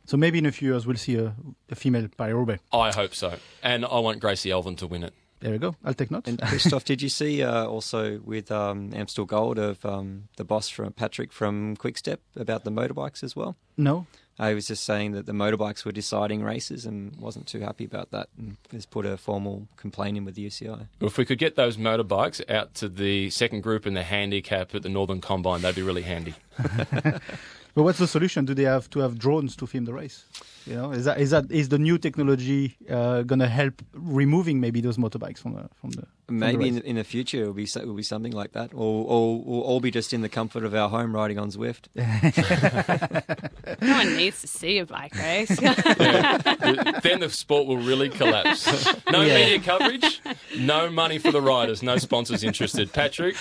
So 0.04 0.16
maybe 0.16 0.38
in 0.38 0.46
a 0.46 0.52
few 0.52 0.72
years 0.72 0.86
we'll 0.86 0.96
see 0.96 1.16
a, 1.16 1.34
a 1.70 1.74
female 1.74 2.08
Paris-Roubaix. 2.16 2.62
I 2.72 2.92
hope 2.92 3.14
so. 3.14 3.36
And 3.62 3.86
I 3.86 4.00
want 4.00 4.20
Gracie 4.20 4.50
Elvin 4.50 4.76
to 4.76 4.86
win 4.86 5.02
it. 5.02 5.14
There 5.40 5.52
we 5.52 5.58
go. 5.58 5.74
I'll 5.84 5.94
take 5.94 6.10
notes. 6.10 6.28
And 6.28 6.38
Christoph, 6.48 6.84
did 6.84 7.00
you 7.00 7.08
see 7.08 7.42
uh, 7.42 7.64
also 7.64 8.20
with 8.22 8.50
um, 8.52 8.92
Amstel 8.94 9.24
Gold 9.24 9.58
of 9.58 9.82
um, 9.86 10.28
the 10.36 10.44
boss 10.44 10.68
from 10.68 10.92
Patrick 10.92 11.32
from 11.32 11.76
Quickstep 11.76 12.18
about 12.36 12.64
the 12.64 12.70
motorbikes 12.70 13.22
as 13.22 13.34
well? 13.34 13.56
no. 13.76 14.06
I 14.40 14.54
was 14.54 14.66
just 14.66 14.84
saying 14.84 15.12
that 15.12 15.26
the 15.26 15.32
motorbikes 15.32 15.84
were 15.84 15.92
deciding 15.92 16.42
races 16.42 16.86
and 16.86 17.14
wasn't 17.16 17.46
too 17.46 17.60
happy 17.60 17.84
about 17.84 18.10
that 18.12 18.30
and 18.38 18.56
has 18.72 18.86
put 18.86 19.04
a 19.04 19.18
formal 19.18 19.68
complaint 19.76 20.16
in 20.16 20.24
with 20.24 20.34
the 20.34 20.46
UCI. 20.46 20.88
If 21.02 21.18
we 21.18 21.26
could 21.26 21.38
get 21.38 21.56
those 21.56 21.76
motorbikes 21.76 22.40
out 22.50 22.72
to 22.76 22.88
the 22.88 23.28
second 23.28 23.60
group 23.60 23.86
in 23.86 23.92
the 23.92 24.02
handicap 24.02 24.74
at 24.74 24.82
the 24.82 24.88
Northern 24.88 25.20
Combine, 25.20 25.60
that'd 25.60 25.76
be 25.76 25.82
really 25.82 26.02
handy. 26.02 26.34
But 27.74 27.84
what's 27.84 27.98
the 27.98 28.06
solution? 28.08 28.44
Do 28.44 28.54
they 28.54 28.64
have 28.64 28.90
to 28.90 29.00
have 29.00 29.18
drones 29.18 29.54
to 29.56 29.66
film 29.66 29.84
the 29.84 29.92
race? 29.92 30.24
You 30.66 30.74
know, 30.74 30.90
is 30.90 31.04
that 31.04 31.20
is 31.20 31.30
that 31.30 31.50
is 31.50 31.68
the 31.68 31.78
new 31.78 31.98
technology 31.98 32.76
uh, 32.90 33.22
gonna 33.22 33.46
help 33.46 33.80
removing 33.92 34.60
maybe 34.60 34.80
those 34.80 34.96
motorbikes 34.96 35.38
from 35.38 35.54
the 35.54 35.68
from 35.74 35.90
the 35.90 36.06
Maybe 36.30 36.68
in, 36.68 36.74
race? 36.76 36.84
in 36.84 36.96
the 36.96 37.04
future 37.04 37.42
it'll 37.42 37.52
be 37.52 37.66
so- 37.66 37.80
it'll 37.80 37.94
be 37.94 38.02
something 38.02 38.32
like 38.32 38.52
that, 38.52 38.72
or, 38.74 39.04
or 39.06 39.40
we'll 39.42 39.60
all 39.62 39.80
be 39.80 39.90
just 39.90 40.12
in 40.12 40.20
the 40.22 40.28
comfort 40.28 40.64
of 40.64 40.74
our 40.74 40.88
home 40.88 41.14
riding 41.14 41.38
on 41.38 41.50
Zwift. 41.50 41.86
No 43.82 43.92
one 43.92 44.16
needs 44.16 44.40
to 44.42 44.46
see 44.46 44.78
a 44.78 44.86
bike 44.86 45.14
race. 45.16 45.50
Yeah. 45.60 46.38
then 47.02 47.20
the 47.20 47.30
sport 47.30 47.66
will 47.66 47.78
really 47.78 48.08
collapse. 48.08 48.66
No 49.10 49.22
Yeah. 49.22 49.34
media 49.34 49.60
coverage, 49.60 50.20
no 50.58 50.88
money 50.90 51.18
for 51.18 51.30
the 51.32 51.40
riders, 51.40 51.82
no 51.82 51.96
sponsors 51.96 52.44
interested. 52.44 52.92
Patrick, 52.92 53.36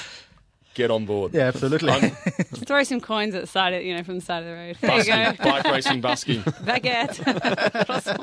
get 0.73 0.91
on 0.91 1.05
board. 1.05 1.33
yeah, 1.33 1.47
absolutely. 1.47 1.89
I'm 1.91 2.09
Throw 2.69 2.83
some 2.83 3.01
coins 3.01 3.35
at 3.35 3.41
the 3.41 3.47
side 3.47 3.73
of 3.73 3.83
you 3.83 3.95
know 3.95 4.03
from 4.03 4.15
the 4.15 4.21
side 4.21 4.43
of 4.43 4.49
the 4.49 4.53
road. 4.53 4.77
There 4.81 4.97
you 4.97 5.05
go. 5.37 5.43
bike 5.43 5.63
racing 5.65 6.01
busking. 6.01 6.41
Baguette. 6.63 7.19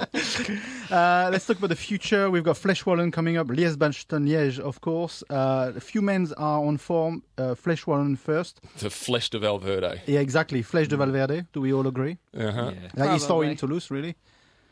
Uh, 0.90 1.28
let's 1.32 1.44
talk 1.46 1.58
about 1.58 1.68
the 1.68 1.74
future. 1.76 2.30
We've 2.30 2.44
got 2.44 2.54
Flèche 2.56 2.84
Wallonne 2.84 3.10
coming 3.12 3.36
up, 3.36 3.48
Liège 3.48 3.76
Bastogne 3.76 4.24
Liège, 4.28 4.60
of 4.60 4.80
course. 4.80 5.24
Uh, 5.28 5.72
a 5.74 5.80
few 5.80 6.00
men 6.00 6.28
are 6.36 6.64
on 6.64 6.76
form. 6.76 7.24
Uh, 7.36 7.54
Flèche 7.56 7.86
Wallonne 7.86 8.16
first. 8.16 8.60
The 8.78 8.88
flesh 8.88 9.28
de 9.30 9.38
Valverde. 9.40 10.00
Yeah, 10.06 10.20
exactly. 10.20 10.62
Flesh 10.62 10.86
de 10.88 10.96
Valverde. 10.96 11.44
Do 11.52 11.60
we 11.60 11.72
all 11.72 11.86
agree? 11.88 12.18
Uh-huh. 12.38 12.72
Yeah. 12.72 12.88
Like 12.94 13.10
he's 13.10 13.26
Probably. 13.26 13.50
in 13.50 13.56
Toulouse, 13.56 13.90
really? 13.90 14.14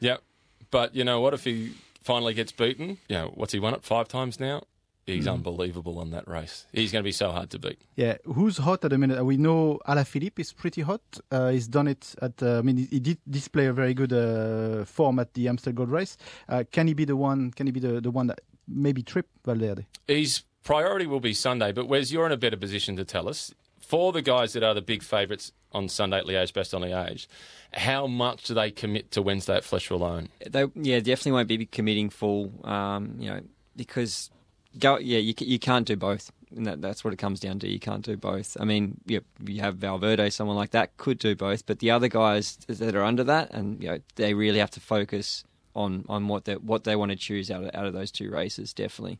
Yep. 0.00 0.22
But 0.70 0.94
you 0.94 1.02
know 1.04 1.20
what? 1.20 1.34
If 1.34 1.42
he 1.44 1.72
finally 2.02 2.32
gets 2.34 2.52
beaten, 2.52 2.98
you 3.08 3.16
know, 3.16 3.32
what's 3.34 3.52
he 3.52 3.58
won 3.58 3.74
it 3.74 3.82
five 3.82 4.06
times 4.06 4.38
now? 4.38 4.62
He's 5.06 5.28
unbelievable 5.28 5.98
on 5.98 6.10
that 6.10 6.26
race. 6.26 6.66
He's 6.72 6.90
going 6.90 7.02
to 7.02 7.06
be 7.06 7.12
so 7.12 7.30
hard 7.30 7.50
to 7.50 7.58
beat. 7.58 7.78
Yeah, 7.94 8.16
who's 8.24 8.56
hot 8.56 8.84
at 8.84 8.90
the 8.90 8.98
minute? 8.98 9.22
We 9.24 9.36
know 9.36 9.78
Alaphilippe 9.86 10.38
is 10.38 10.52
pretty 10.52 10.80
hot. 10.80 11.02
Uh, 11.30 11.50
he's 11.50 11.68
done 11.68 11.88
it 11.88 12.14
at. 12.22 12.42
Uh, 12.42 12.58
I 12.58 12.62
mean, 12.62 12.78
he, 12.78 12.86
he 12.86 13.00
did 13.00 13.18
display 13.28 13.66
a 13.66 13.72
very 13.72 13.92
good 13.92 14.12
uh, 14.12 14.84
form 14.84 15.18
at 15.18 15.34
the 15.34 15.48
Amstel 15.48 15.74
Gold 15.74 15.90
Race. 15.90 16.16
Uh, 16.48 16.64
can 16.70 16.86
he 16.86 16.94
be 16.94 17.04
the 17.04 17.16
one? 17.16 17.50
Can 17.50 17.66
he 17.66 17.72
be 17.72 17.80
the, 17.80 18.00
the 18.00 18.10
one 18.10 18.28
that 18.28 18.40
maybe 18.66 19.02
trip 19.02 19.28
Valverde? 19.44 19.86
His 20.08 20.42
priority 20.62 21.06
will 21.06 21.20
be 21.20 21.34
Sunday, 21.34 21.72
but 21.72 21.86
Wes, 21.86 22.10
you're 22.10 22.26
in 22.26 22.32
a 22.32 22.38
better 22.38 22.56
position 22.56 22.96
to 22.96 23.04
tell 23.04 23.28
us. 23.28 23.54
For 23.78 24.12
the 24.12 24.22
guys 24.22 24.54
that 24.54 24.62
are 24.62 24.72
the 24.72 24.80
big 24.80 25.02
favourites 25.02 25.52
on 25.70 25.90
Sunday 25.90 26.18
at 26.18 26.24
Liège, 26.24 26.54
Bastogne 26.54 26.90
Liège, 26.90 27.26
how 27.74 28.06
much 28.06 28.44
do 28.44 28.54
they 28.54 28.70
commit 28.70 29.10
to 29.10 29.20
Wednesday 29.20 29.56
at 29.56 29.62
Flèche 29.62 29.90
Wallonne? 29.90 30.28
They 30.48 30.64
yeah 30.74 31.00
definitely 31.00 31.32
won't 31.32 31.48
be 31.48 31.66
committing 31.66 32.08
full, 32.08 32.50
um, 32.66 33.16
you 33.18 33.28
know, 33.28 33.42
because 33.76 34.30
go 34.78 34.98
yeah 34.98 35.18
you 35.18 35.34
you 35.38 35.58
can't 35.58 35.87
do 35.87 35.96
both. 35.96 36.30
And 36.56 36.66
that, 36.66 36.80
that's 36.80 37.02
what 37.02 37.12
it 37.12 37.16
comes 37.16 37.40
down 37.40 37.58
to. 37.60 37.68
You 37.68 37.80
can't 37.80 38.04
do 38.04 38.16
both. 38.16 38.56
I 38.60 38.64
mean, 38.64 39.00
you, 39.06 39.22
you 39.44 39.60
have 39.60 39.74
Valverde, 39.78 40.30
someone 40.30 40.54
like 40.54 40.70
that 40.70 40.96
could 40.98 41.18
do 41.18 41.34
both, 41.34 41.66
but 41.66 41.80
the 41.80 41.90
other 41.90 42.06
guys 42.06 42.58
that 42.68 42.94
are 42.94 43.02
under 43.02 43.24
that, 43.24 43.50
and 43.50 43.82
you 43.82 43.88
know, 43.88 43.98
they 44.14 44.34
really 44.34 44.60
have 44.60 44.70
to 44.72 44.80
focus 44.80 45.42
on 45.74 46.04
on 46.08 46.28
what 46.28 46.44
they 46.44 46.54
what 46.54 46.84
they 46.84 46.94
want 46.94 47.10
to 47.10 47.16
choose 47.16 47.50
out 47.50 47.64
of 47.64 47.70
out 47.74 47.87
of 47.87 47.92
those 47.92 48.12
two 48.12 48.30
races. 48.30 48.72
Definitely, 48.72 49.18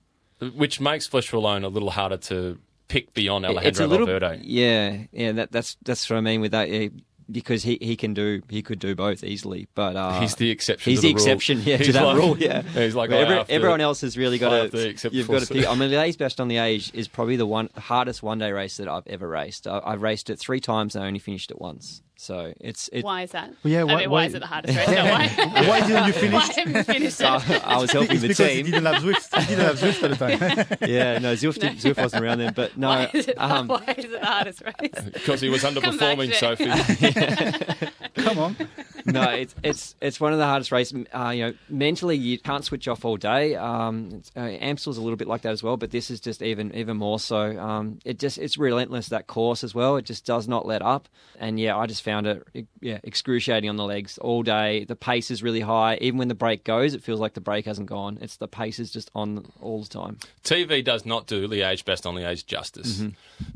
Which 0.55 0.81
makes 0.81 1.09
Flèche 1.09 1.33
Wallonne 1.33 1.65
a 1.65 1.69
little 1.69 1.91
harder 1.91 2.19
to 2.19 2.59
pick 2.87 3.13
beyond 3.15 3.45
Alejandro 3.47 3.87
little 3.87 4.07
Valverde. 4.07 4.41
yeah 4.45 4.99
yeah. 5.11 5.33
That, 5.33 5.51
that's 5.51 5.77
that's 5.83 6.09
what 6.09 6.17
I 6.17 6.21
mean 6.21 6.41
with 6.41 6.53
that. 6.53 6.71
Yeah, 6.71 6.89
because 7.31 7.63
he, 7.63 7.79
he 7.81 7.97
can 7.97 8.15
do 8.15 8.43
he 8.49 8.63
could 8.63 8.79
do 8.79 8.95
both 8.95 9.25
easily, 9.25 9.69
but 9.75 9.97
uh, 9.97 10.21
He's 10.21 10.35
the 10.37 10.51
exception. 10.51 10.91
He's 10.91 11.01
to 11.01 11.07
the 11.09 11.13
the 11.15 11.15
exception, 11.15 11.63
yeah, 11.65 11.77
to 11.79 11.93
that 11.93 12.05
like- 12.05 12.17
rule, 12.17 12.39
yeah. 12.39 12.63
He's 12.75 12.95
like, 12.95 13.11
every- 13.11 13.45
everyone 13.49 13.81
else 13.81 14.01
has 14.03 14.17
really 14.17 14.39
got 14.39 14.71
to. 14.71 14.95
You've 15.11 15.29
got 15.29 15.43
to 15.43 15.53
pick. 15.53 15.67
I 15.67 15.75
mean, 15.75 15.91
the 15.93 16.01
A's 16.01 16.17
Best 16.17 16.41
on 16.41 16.49
the 16.49 16.59
Age 16.59 16.91
is 16.95 17.09
probably 17.09 17.37
the 17.37 17.47
one 17.47 17.69
hardest 17.77 18.23
one 18.23 18.39
day 18.39 18.53
race 18.53 18.77
that 18.77 18.89
I've 18.89 19.07
ever 19.07 19.29
raced. 19.29 19.67
I, 19.67 19.81
I've 19.85 20.03
raced 20.03 20.31
it 20.31 20.39
three 20.39 20.61
times 20.61 20.95
and 20.95 21.05
I 21.05 21.07
only 21.07 21.19
finished 21.21 21.51
it 21.51 21.61
once. 21.61 22.03
So 22.17 22.55
it's 22.61 22.89
it. 22.93 23.05
Why 23.05 23.23
is 23.23 23.33
that? 23.33 23.53
Well, 23.65 23.73
yeah, 23.73 23.81
I 23.81 23.85
why- 23.85 23.97
mean, 23.97 24.11
why- 24.11 24.21
why 24.21 24.25
is 24.27 24.35
it 24.35 24.39
the 24.41 24.47
hardest 24.47 24.79
race? 24.79 24.89
No, 24.95 25.05
why? 25.05 25.27
Why 25.69 25.87
didn't 25.87 26.07
you 26.07 26.13
finish? 26.13 26.33
Why 26.49 26.55
haven't 26.55 26.75
you 26.77 26.83
finished 26.85 27.23
I, 27.23 27.37
it? 27.37 27.67
I 27.67 27.79
was 27.81 27.91
helping 27.91 28.13
it's 28.13 28.23
the 28.23 28.29
because 28.29 28.49
he 28.51 28.63
team. 28.63 28.67
didn't 28.73 28.87
have 28.87 29.03
Zwift. 29.03 29.41
He 29.41 29.47
didn't 29.47 29.65
have 29.67 29.79
Zwift 29.79 30.03
at 30.03 30.11
the 30.11 30.17
time. 30.77 30.89
Yeah, 30.89 31.19
no, 31.19 31.33
Zwift, 31.35 31.59
didn't- 31.61 31.79
Zwift 31.79 31.97
wasn't 32.01 32.23
around 32.25 32.39
then, 32.39 32.53
but 32.55 32.77
no. 32.79 32.89
Why 32.95 33.11
is 33.13 33.29
it, 33.29 33.35
um, 33.37 33.67
why 33.67 33.95
is 33.99 34.05
it 34.05 34.11
the 34.13 34.25
hardest 34.25 34.63
race? 34.63 35.05
because 35.13 35.41
he 35.41 35.49
was 35.49 35.63
Come 35.63 35.75
back 35.75 35.85
underperforming, 35.85 36.35
Sophie. 36.35 38.23
Come 38.23 38.39
on. 38.39 38.57
No, 39.07 39.23
it's 39.31 39.55
it's 39.63 39.95
it's 40.01 40.21
one 40.21 40.33
of 40.33 40.39
the 40.39 40.47
hardest 40.47 40.73
races. 40.73 41.05
Uh, 41.13 41.31
you 41.31 41.45
know, 41.45 41.55
mentally 41.69 42.17
you 42.17 42.39
can't 42.39 42.65
switch 42.65 42.89
off 42.89 43.05
all 43.05 43.17
day. 43.17 43.55
Um, 43.55 44.23
uh, 44.37 44.41
Amstel's 44.41 44.97
a 44.97 45.03
little 45.03 45.17
bit 45.17 45.29
like 45.29 45.43
that 45.43 45.53
as 45.53 45.63
well, 45.63 45.77
but 45.77 45.91
this 45.91 46.11
is 46.11 46.21
just 46.21 46.43
even 46.43 46.75
even 46.75 46.97
more 46.97 47.19
so. 47.19 47.59
Um, 47.59 47.99
it 48.05 48.19
just 48.19 48.39
it's 48.39 48.57
relentless 48.57 49.09
that 49.09 49.27
course 49.27 49.63
as 49.65 49.75
well. 49.75 49.97
It 49.97 50.05
just 50.05 50.25
does 50.25 50.49
not 50.49 50.67
let 50.67 50.83
up. 50.83 51.09
And 51.39 51.59
yeah, 51.61 51.77
I 51.77 51.87
just 51.87 52.03
found 52.03 52.27
it 52.27 52.67
yeah 52.81 52.99
excruciating 53.03 53.69
on 53.69 53.77
the 53.77 53.85
legs 53.85 54.19
all 54.19 54.43
day. 54.43 54.85
The 54.85 54.97
pace 54.97 55.31
is 55.31 55.43
really 55.43 55.61
high. 55.61 55.99
Even 56.01 56.19
when 56.19 56.29
the 56.29 56.35
break 56.35 56.65
goes, 56.65 56.95
it 56.95 57.03
feels 57.03 57.21
like 57.21 57.35
the 57.35 57.41
break 57.41 57.67
hasn't 57.67 57.89
gone. 57.89 58.19
It's 58.21 58.37
the 58.37 58.49
pace 58.49 58.79
is 58.79 58.91
just 58.91 59.11
on 59.15 59.47
all 59.61 59.83
the 59.83 59.89
time. 59.89 60.19
TV 60.43 60.83
does 60.85 61.05
not 61.05 61.27
do 61.27 61.47
Liège 61.49 61.85
Bastogne 61.85 62.15
Liège 62.15 62.47
justice 62.47 63.05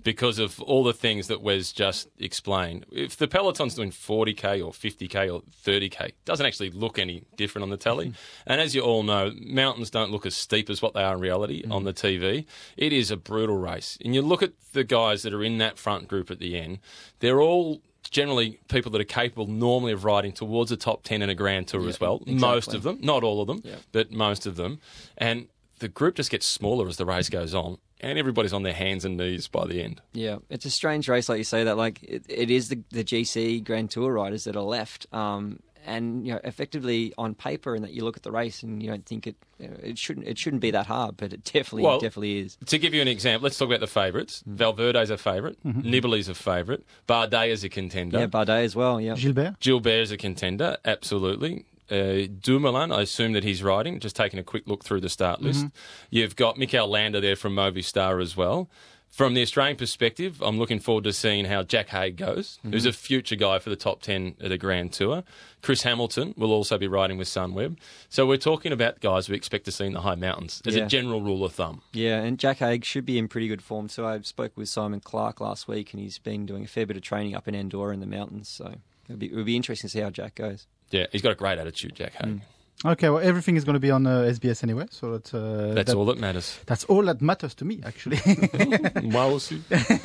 because 0.03 0.39
of 0.39 0.61
all 0.63 0.85
the 0.85 0.93
things 0.93 1.29
that 1.29 1.41
Wes 1.41 1.73
just 1.73 2.09
explained. 2.19 2.87
If 2.91 3.17
the 3.17 3.29
peloton's 3.29 3.75
doing 3.75 3.91
40k 3.91 4.65
or 4.65 4.73
50k 4.73 5.33
or 5.33 5.38
30k, 5.65 6.13
doesn't 6.25 6.45
actually 6.45 6.71
look 6.71 6.99
any 6.99 7.25
different 7.37 7.65
on 7.65 7.71
the 7.71 7.77
telly. 7.77 8.13
and 8.47 8.61
as 8.61 8.75
you 8.75 8.83
all 8.83 9.03
know, 9.03 9.33
mountains 9.41 9.91
don't 9.91 10.11
look 10.11 10.27
as 10.27 10.35
steep 10.35 10.71
as 10.71 10.83
what 10.83 10.95
they 10.95 11.03
are 11.03 11.15
in 11.15 11.21
reality 11.21 11.63
mm-hmm. 11.63 11.73
on 11.73 11.85
the 11.85 11.93
TV. 11.93 12.47
It 12.77 12.93
is 12.93 13.11
a 13.11 13.17
brutal 13.17 13.57
race. 13.57 13.99
And 14.05 14.15
you 14.15 14.23
look 14.23 14.43
at 14.43 14.53
the 14.73 14.85
guys 14.85 15.23
that 15.23 15.35
are 15.35 15.45
in 15.45 15.59
that 15.59 15.79
front 15.79 16.09
group 16.09 16.31
at 16.31 16.39
the 16.39 16.59
end, 16.59 16.79
they're 17.21 17.41
all 17.41 17.81
generally 18.11 18.61
people 18.69 18.91
that 18.93 19.01
are 19.01 19.05
capable 19.05 19.47
normally 19.47 19.93
of 19.93 20.05
riding 20.05 20.33
towards 20.33 20.71
the 20.71 20.77
top 20.77 21.03
10 21.03 21.23
in 21.23 21.29
a 21.29 21.35
grand 21.35 21.69
tour 21.69 21.87
as 21.89 22.01
well. 22.01 22.23
Most 22.27 22.75
of 22.75 22.83
them, 22.83 22.99
not 23.01 23.23
all 23.23 23.41
of 23.41 23.47
them, 23.47 23.61
Yeah. 23.65 23.77
but 23.93 24.11
most 24.11 24.47
of 24.47 24.57
them. 24.57 24.81
And 25.17 25.49
the 25.79 25.89
group 25.89 26.17
just 26.17 26.31
gets 26.31 26.47
smaller 26.47 26.89
as 26.89 26.97
the 26.97 27.05
race 27.05 27.29
goes 27.29 27.55
on, 27.55 27.79
and 28.01 28.19
everybody's 28.19 28.53
on 28.53 28.63
their 28.63 28.73
hands 28.73 29.05
and 29.05 29.17
knees 29.17 29.49
by 29.49 29.67
the 29.67 29.83
end. 29.83 30.01
Yeah, 30.13 30.37
it's 30.51 30.65
a 30.65 30.71
strange 30.71 31.09
race, 31.09 31.29
like 31.29 31.39
you 31.39 31.45
say 31.45 31.65
that. 31.65 31.77
Like 31.77 32.03
it, 32.03 32.25
it 32.29 32.51
is 32.51 32.69
the, 32.69 32.81
the 32.91 33.05
GC 33.05 33.65
Grand 33.65 33.91
Tour 33.91 34.13
riders 34.13 34.45
that 34.45 34.57
are 34.57 34.63
left, 34.63 35.07
um, 35.13 35.61
and 35.87 36.27
you 36.27 36.33
know, 36.35 36.41
effectively 36.45 37.15
on 37.17 37.35
paper, 37.35 37.75
and 37.75 37.83
that 37.85 37.93
you 37.93 38.05
look 38.05 38.17
at 38.17 38.23
the 38.23 38.31
race 38.33 38.63
and 38.63 38.83
you 38.83 38.91
don't 38.91 39.07
think 39.07 39.27
it 39.27 39.37
you 39.59 39.69
know, 39.69 39.77
it 39.83 39.97
shouldn't 39.99 40.27
it 40.27 40.37
shouldn't 40.39 40.61
be 40.61 40.71
that 40.73 40.87
hard, 40.87 41.17
but 41.17 41.33
it 41.33 41.45
definitely 41.45 41.85
Well- 41.85 41.99
definitely 41.99 42.39
is. 42.41 42.57
To 42.67 42.79
give 42.79 42.93
you 42.95 43.01
an 43.03 43.09
example, 43.09 43.45
let's 43.45 43.57
talk 43.59 43.69
about 43.69 43.81
the 43.81 43.87
favourites. 43.87 44.43
Valverde's 44.49 45.11
a 45.11 45.17
favourite, 45.19 45.57
Nibali's 45.65 46.29
a 46.29 46.35
favourite, 46.35 46.83
Bardet 47.09 47.49
is 47.49 47.65
a 47.65 47.69
contender, 47.69 48.19
Yeah, 48.21 48.27
Bardet 48.27 48.65
as 48.65 48.77
well. 48.77 49.01
Yeah, 49.01 49.15
Gilbert? 49.15 49.61
Gilbert 49.61 49.89
is 50.03 50.11
a 50.13 50.17
contender, 50.17 50.77
absolutely. 50.85 51.65
Uh, 51.91 52.27
Dumoulin, 52.41 52.93
I 52.93 53.03
assume 53.03 53.33
that 53.33 53.45
he's 53.45 53.63
riding. 53.63 53.99
Just 54.01 54.17
taking 54.17 54.39
a 54.39 54.45
quick 54.45 54.67
look 54.67 54.85
through 54.85 55.01
the 55.01 55.09
start 55.09 55.41
list. 55.41 55.67
You've 56.11 56.37
got 56.37 56.59
Mikel 56.59 56.89
Landa 56.89 57.21
there 57.21 57.37
from 57.37 57.55
Movistar 57.55 58.21
as 58.23 58.37
well. 58.37 58.69
From 59.11 59.33
the 59.33 59.41
Australian 59.41 59.79
perspective, 59.79 60.43
I'm 60.43 60.59
looking 60.59 60.81
forward 60.81 61.05
to 61.05 61.15
seeing 61.15 61.47
how 61.47 61.63
Jack 61.63 61.89
Haig 61.89 62.19
goes, 62.19 62.59
who's 62.63 62.85
a 62.85 62.93
future 62.93 63.37
guy 63.37 63.59
for 63.59 63.71
the 63.71 63.75
top 63.75 64.03
10 64.03 64.35
at 64.39 64.53
a 64.53 64.59
Grand 64.59 64.93
Tour. 64.93 65.25
Chris 65.63 65.81
Hamilton 65.81 66.35
will 66.37 66.53
also 66.53 66.77
be 66.77 66.87
riding 66.87 67.17
with 67.17 67.27
Sunweb. 67.27 67.79
So 68.11 68.27
we're 68.27 68.37
talking 68.37 68.71
about 68.71 69.01
guys 69.01 69.31
we 69.31 69.35
expect 69.35 69.65
to 69.65 69.73
see 69.73 69.87
in 69.87 69.95
the 69.95 70.03
high 70.03 70.15
mountains 70.15 70.61
as 70.67 70.77
Yeah. 70.77 70.85
a 70.85 70.89
general 70.89 71.23
rule 71.23 71.43
of 71.43 71.55
thumb. 71.55 71.81
Yeah, 71.95 72.21
and 72.21 72.39
Jack 72.39 72.59
Haig 72.59 72.85
should 72.85 73.07
be 73.07 73.17
in 73.17 73.29
pretty 73.29 73.49
good 73.49 73.63
form. 73.63 73.89
So 73.89 74.07
I 74.07 74.21
spoke 74.21 74.53
with 74.57 74.69
Simon 74.69 75.01
Clark 75.01 75.41
last 75.41 75.67
week, 75.69 75.95
and 75.95 76.03
he's 76.03 76.19
been 76.19 76.45
doing 76.45 76.65
a 76.65 76.69
fair 76.69 76.85
bit 76.85 76.99
of 76.99 77.03
training 77.03 77.35
up 77.35 77.49
in 77.49 77.55
Andorra 77.55 77.95
in 77.95 78.01
the 78.01 78.07
mountains. 78.07 78.51
So 78.51 78.75
it'll 79.07 79.17
be, 79.19 79.33
it'll 79.33 79.43
be 79.43 79.57
interesting 79.57 79.89
to 79.89 79.93
see 79.93 80.01
how 80.01 80.11
Jack 80.11 80.35
goes. 80.35 80.67
Yeah, 80.91 81.07
he's 81.13 81.23
got 81.23 81.33
a 81.33 81.35
great 81.35 81.59
attitude, 81.59 81.95
Jack 81.95 82.15
Haig. 82.15 82.41
Okay, 82.85 83.09
well, 83.11 83.19
everything 83.19 83.57
is 83.57 83.65
going 83.65 83.75
to 83.75 83.81
be 83.81 83.91
on 83.91 84.07
uh, 84.07 84.21
SBS 84.21 84.63
anyway, 84.63 84.87
so 84.91 85.11
that's 85.13 85.35
uh, 85.35 85.73
That's 85.75 85.91
that- 85.91 85.97
all 85.97 86.05
that 86.05 86.19
matters. 86.19 86.61
That's 86.67 86.85
all 86.85 87.03
that 87.07 87.21
matters 87.21 87.53
to 87.57 87.65
me, 87.65 87.81
actually. 87.85 88.19
Well, 89.03 89.29
we'll 89.31 89.41
see. 89.41 89.61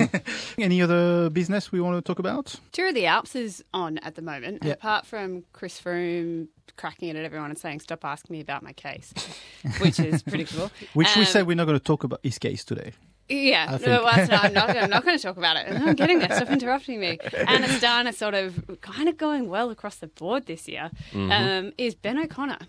Any 0.57 0.81
other 0.81 1.29
business 1.29 1.71
we 1.71 1.79
want 1.81 1.97
to 1.97 2.01
talk 2.01 2.19
about? 2.19 2.55
Tour 2.71 2.87
of 2.89 2.95
the 2.95 3.05
Alps 3.05 3.35
is 3.35 3.63
on 3.73 3.97
at 3.99 4.15
the 4.15 4.21
moment. 4.23 4.63
Yeah. 4.63 4.73
Apart 4.73 5.05
from 5.05 5.43
Chris 5.53 5.79
Froome 5.79 6.47
cracking 6.75 7.09
it 7.09 7.15
at 7.15 7.25
everyone 7.25 7.49
and 7.51 7.59
saying, 7.59 7.81
"Stop 7.81 8.03
asking 8.05 8.33
me 8.35 8.41
about 8.41 8.63
my 8.63 8.73
case," 8.73 9.13
which 9.79 9.99
is 9.99 10.23
predictable. 10.23 10.71
Which 10.95 11.15
we 11.15 11.21
Um, 11.21 11.27
said 11.27 11.45
we're 11.47 11.55
not 11.55 11.65
going 11.65 11.77
to 11.77 11.83
talk 11.83 12.03
about 12.03 12.21
his 12.23 12.39
case 12.39 12.63
today. 12.63 12.93
Yeah, 13.29 13.67
I 13.69 13.77
no, 13.85 14.03
well, 14.03 14.27
not- 14.27 14.43
I'm 14.45 14.53
not. 14.53 14.69
I'm 14.75 14.89
not 14.89 15.05
going 15.05 15.17
to 15.17 15.23
talk 15.23 15.37
about 15.37 15.55
it. 15.57 15.71
I'm 15.71 15.95
getting 15.95 16.19
there. 16.19 16.29
Stop 16.35 16.49
interrupting 16.49 16.99
me. 16.99 17.19
And 17.33 17.63
Astana 17.63 18.13
sort 18.13 18.33
of 18.33 18.79
kind 18.81 19.07
of 19.07 19.17
going 19.17 19.49
well 19.49 19.69
across 19.69 19.95
the 19.95 20.07
board 20.07 20.45
this 20.45 20.67
year. 20.67 20.91
Mm-hmm. 21.11 21.31
Um, 21.31 21.73
is 21.77 21.95
Ben 21.95 22.17
O'Connor, 22.19 22.59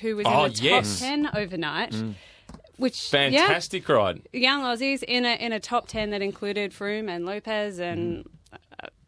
who 0.00 0.16
was 0.16 0.26
Oh, 0.26 0.44
in 0.44 0.50
the 0.52 0.56
top 0.56 0.62
yes. 0.64 1.00
ten 1.00 1.28
overnight. 1.34 1.90
Mm. 1.92 2.14
Which 2.78 3.08
Fantastic 3.10 3.88
ride. 3.88 4.22
young 4.32 4.62
Aussies 4.62 5.02
in 5.02 5.24
a 5.24 5.34
in 5.34 5.52
a 5.52 5.58
top 5.60 5.88
ten 5.88 6.10
that 6.10 6.22
included 6.22 6.72
Froome 6.72 7.08
and 7.08 7.24
Lopez 7.26 7.78
and 7.78 8.24
mm. 8.24 8.30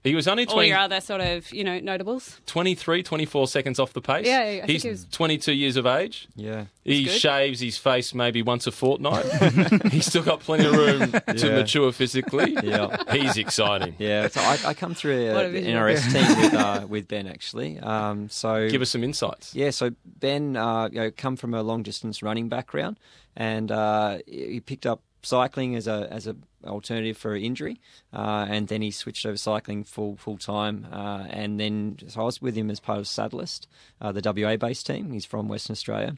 He 0.04 0.14
was 0.14 0.28
only 0.28 0.46
20, 0.46 0.56
all 0.58 0.64
your 0.64 0.78
other 0.78 1.00
sort 1.00 1.20
of 1.20 1.52
you 1.52 1.64
know 1.64 1.80
notables. 1.80 2.40
23, 2.46 3.02
24 3.02 3.48
seconds 3.48 3.78
off 3.80 3.92
the 3.92 4.00
pace. 4.00 4.26
Yeah, 4.26 4.40
I 4.40 4.44
think 4.60 4.70
he's 4.70 4.82
he 4.84 4.90
was- 4.90 5.06
22 5.10 5.52
years 5.52 5.76
of 5.76 5.86
age. 5.86 6.28
Yeah. 6.36 6.66
He 6.84 7.04
good. 7.04 7.12
shaves 7.18 7.60
his 7.60 7.76
face 7.76 8.14
maybe 8.14 8.40
once 8.40 8.66
a 8.66 8.72
fortnight. 8.72 9.26
He's 9.92 10.06
still 10.06 10.22
got 10.22 10.40
plenty 10.40 10.64
of 10.66 10.72
room 10.74 11.10
to 11.36 11.46
Yeah. 11.46 11.56
mature 11.56 11.92
physically. 11.92 12.56
Yeah. 12.62 12.96
He's 13.12 13.36
exciting. 13.36 13.96
Yeah, 13.98 14.28
so 14.28 14.40
I, 14.40 14.58
I 14.68 14.74
come 14.74 14.94
through 14.94 15.34
What 15.34 15.46
a 15.46 15.48
the. 15.50 15.62
NRS 15.66 16.12
team 16.12 16.40
with, 16.42 16.54
uh, 16.54 16.86
with 16.88 17.08
Ben 17.08 17.26
actually. 17.26 17.78
Um, 17.80 18.30
so 18.30 18.68
Give 18.70 18.80
us 18.80 18.90
some 18.90 19.04
insights. 19.04 19.54
Yeah, 19.54 19.70
so 19.70 19.90
Ben, 20.06 20.56
uh, 20.56 20.88
you 20.92 21.00
know, 21.00 21.10
come 21.10 21.36
from 21.36 21.52
a 21.54 21.62
long 21.62 21.82
distance 21.82 22.22
running 22.22 22.48
background, 22.48 22.98
and 23.36 23.70
uh, 23.70 24.18
he 24.26 24.60
picked 24.60 24.86
up 24.86 25.02
cycling 25.22 25.74
as 25.74 25.86
a 25.86 26.08
as 26.10 26.26
a 26.26 26.36
alternative 26.64 27.16
for 27.16 27.34
injury, 27.34 27.80
uh, 28.12 28.46
and 28.48 28.68
then 28.68 28.82
he 28.82 28.90
switched 28.90 29.24
over 29.26 29.36
cycling 29.36 29.84
full 29.84 30.16
full 30.16 30.38
time, 30.38 30.86
uh, 30.92 31.26
and 31.30 31.58
then 31.58 31.98
so 32.08 32.20
I 32.20 32.24
was 32.24 32.42
with 32.42 32.56
him 32.56 32.70
as 32.70 32.80
part 32.80 32.98
of 32.98 33.06
Saddlest, 33.06 33.66
uh, 34.00 34.12
the 34.12 34.22
WA 34.24 34.56
based 34.56 34.86
team. 34.86 35.12
He's 35.12 35.24
from 35.24 35.48
Western 35.48 35.74
Australia, 35.74 36.16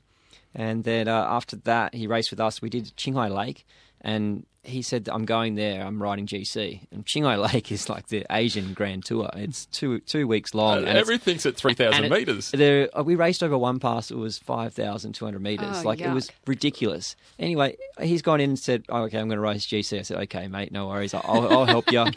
and 0.55 0.85
then 0.85 1.09
uh, 1.09 1.27
after 1.29 1.57
that 1.57 1.95
he 1.95 2.07
raced 2.07 2.31
with 2.31 2.41
us. 2.41 2.63
We 2.63 2.71
did 2.71 2.97
Qinghai 2.97 3.35
Lake, 3.35 3.67
and 4.01 4.47
he 4.71 4.83
said, 4.83 5.09
"I'm 5.13 5.25
going 5.25 5.55
there. 5.57 5.85
I'm 5.85 6.03
riding 6.03 6.27
GC." 6.27 6.81
And 6.93 7.05
Qinghai 7.05 7.53
Lake 7.53 7.71
is 7.73 7.89
like 7.89 8.09
the 8.09 8.25
Asian 8.31 8.73
Grand 8.73 9.05
Tour. 9.05 9.29
It's 9.35 9.67
two 9.67 10.01
two 10.01 10.27
weeks 10.27 10.55
long. 10.55 10.79
and 10.79 10.89
Everything's 10.97 11.45
at 11.47 11.57
3,000 11.57 11.93
and 11.95 12.05
it- 12.07 12.11
metres. 12.11 12.51
there, 12.53 12.89
uh, 12.99 13.03
we 13.03 13.15
raced 13.17 13.43
over 13.43 13.59
one 13.59 13.79
pass. 13.81 14.11
It 14.11 14.17
was 14.17 14.39
five 14.39 14.73
thousand 14.73 15.13
two 15.15 15.25
hundred 15.25 15.43
meters. 15.43 15.79
Oh, 15.81 15.83
like 15.83 16.01
it 16.01 16.11
was 16.13 16.31
ridiculous. 16.47 17.17
Anyway, 17.39 17.77
he's 18.01 18.23
gone 18.23 18.41
in 18.41 18.51
and 18.51 18.59
said, 18.59 18.85
oh, 18.89 19.03
"Okay, 19.03 19.19
I'm 19.19 19.29
going 19.29 19.37
to 19.39 19.43
race 19.43 19.67
GC." 19.67 19.99
I 19.99 20.03
said, 20.03 20.19
"Okay, 20.25 20.49
mate, 20.49 20.73
no 20.73 20.89
worries. 20.89 21.13
I'll, 21.15 21.25
I'll 21.51 21.67
help 21.67 21.91
you." 21.93 21.99
I'll, 22.01 22.11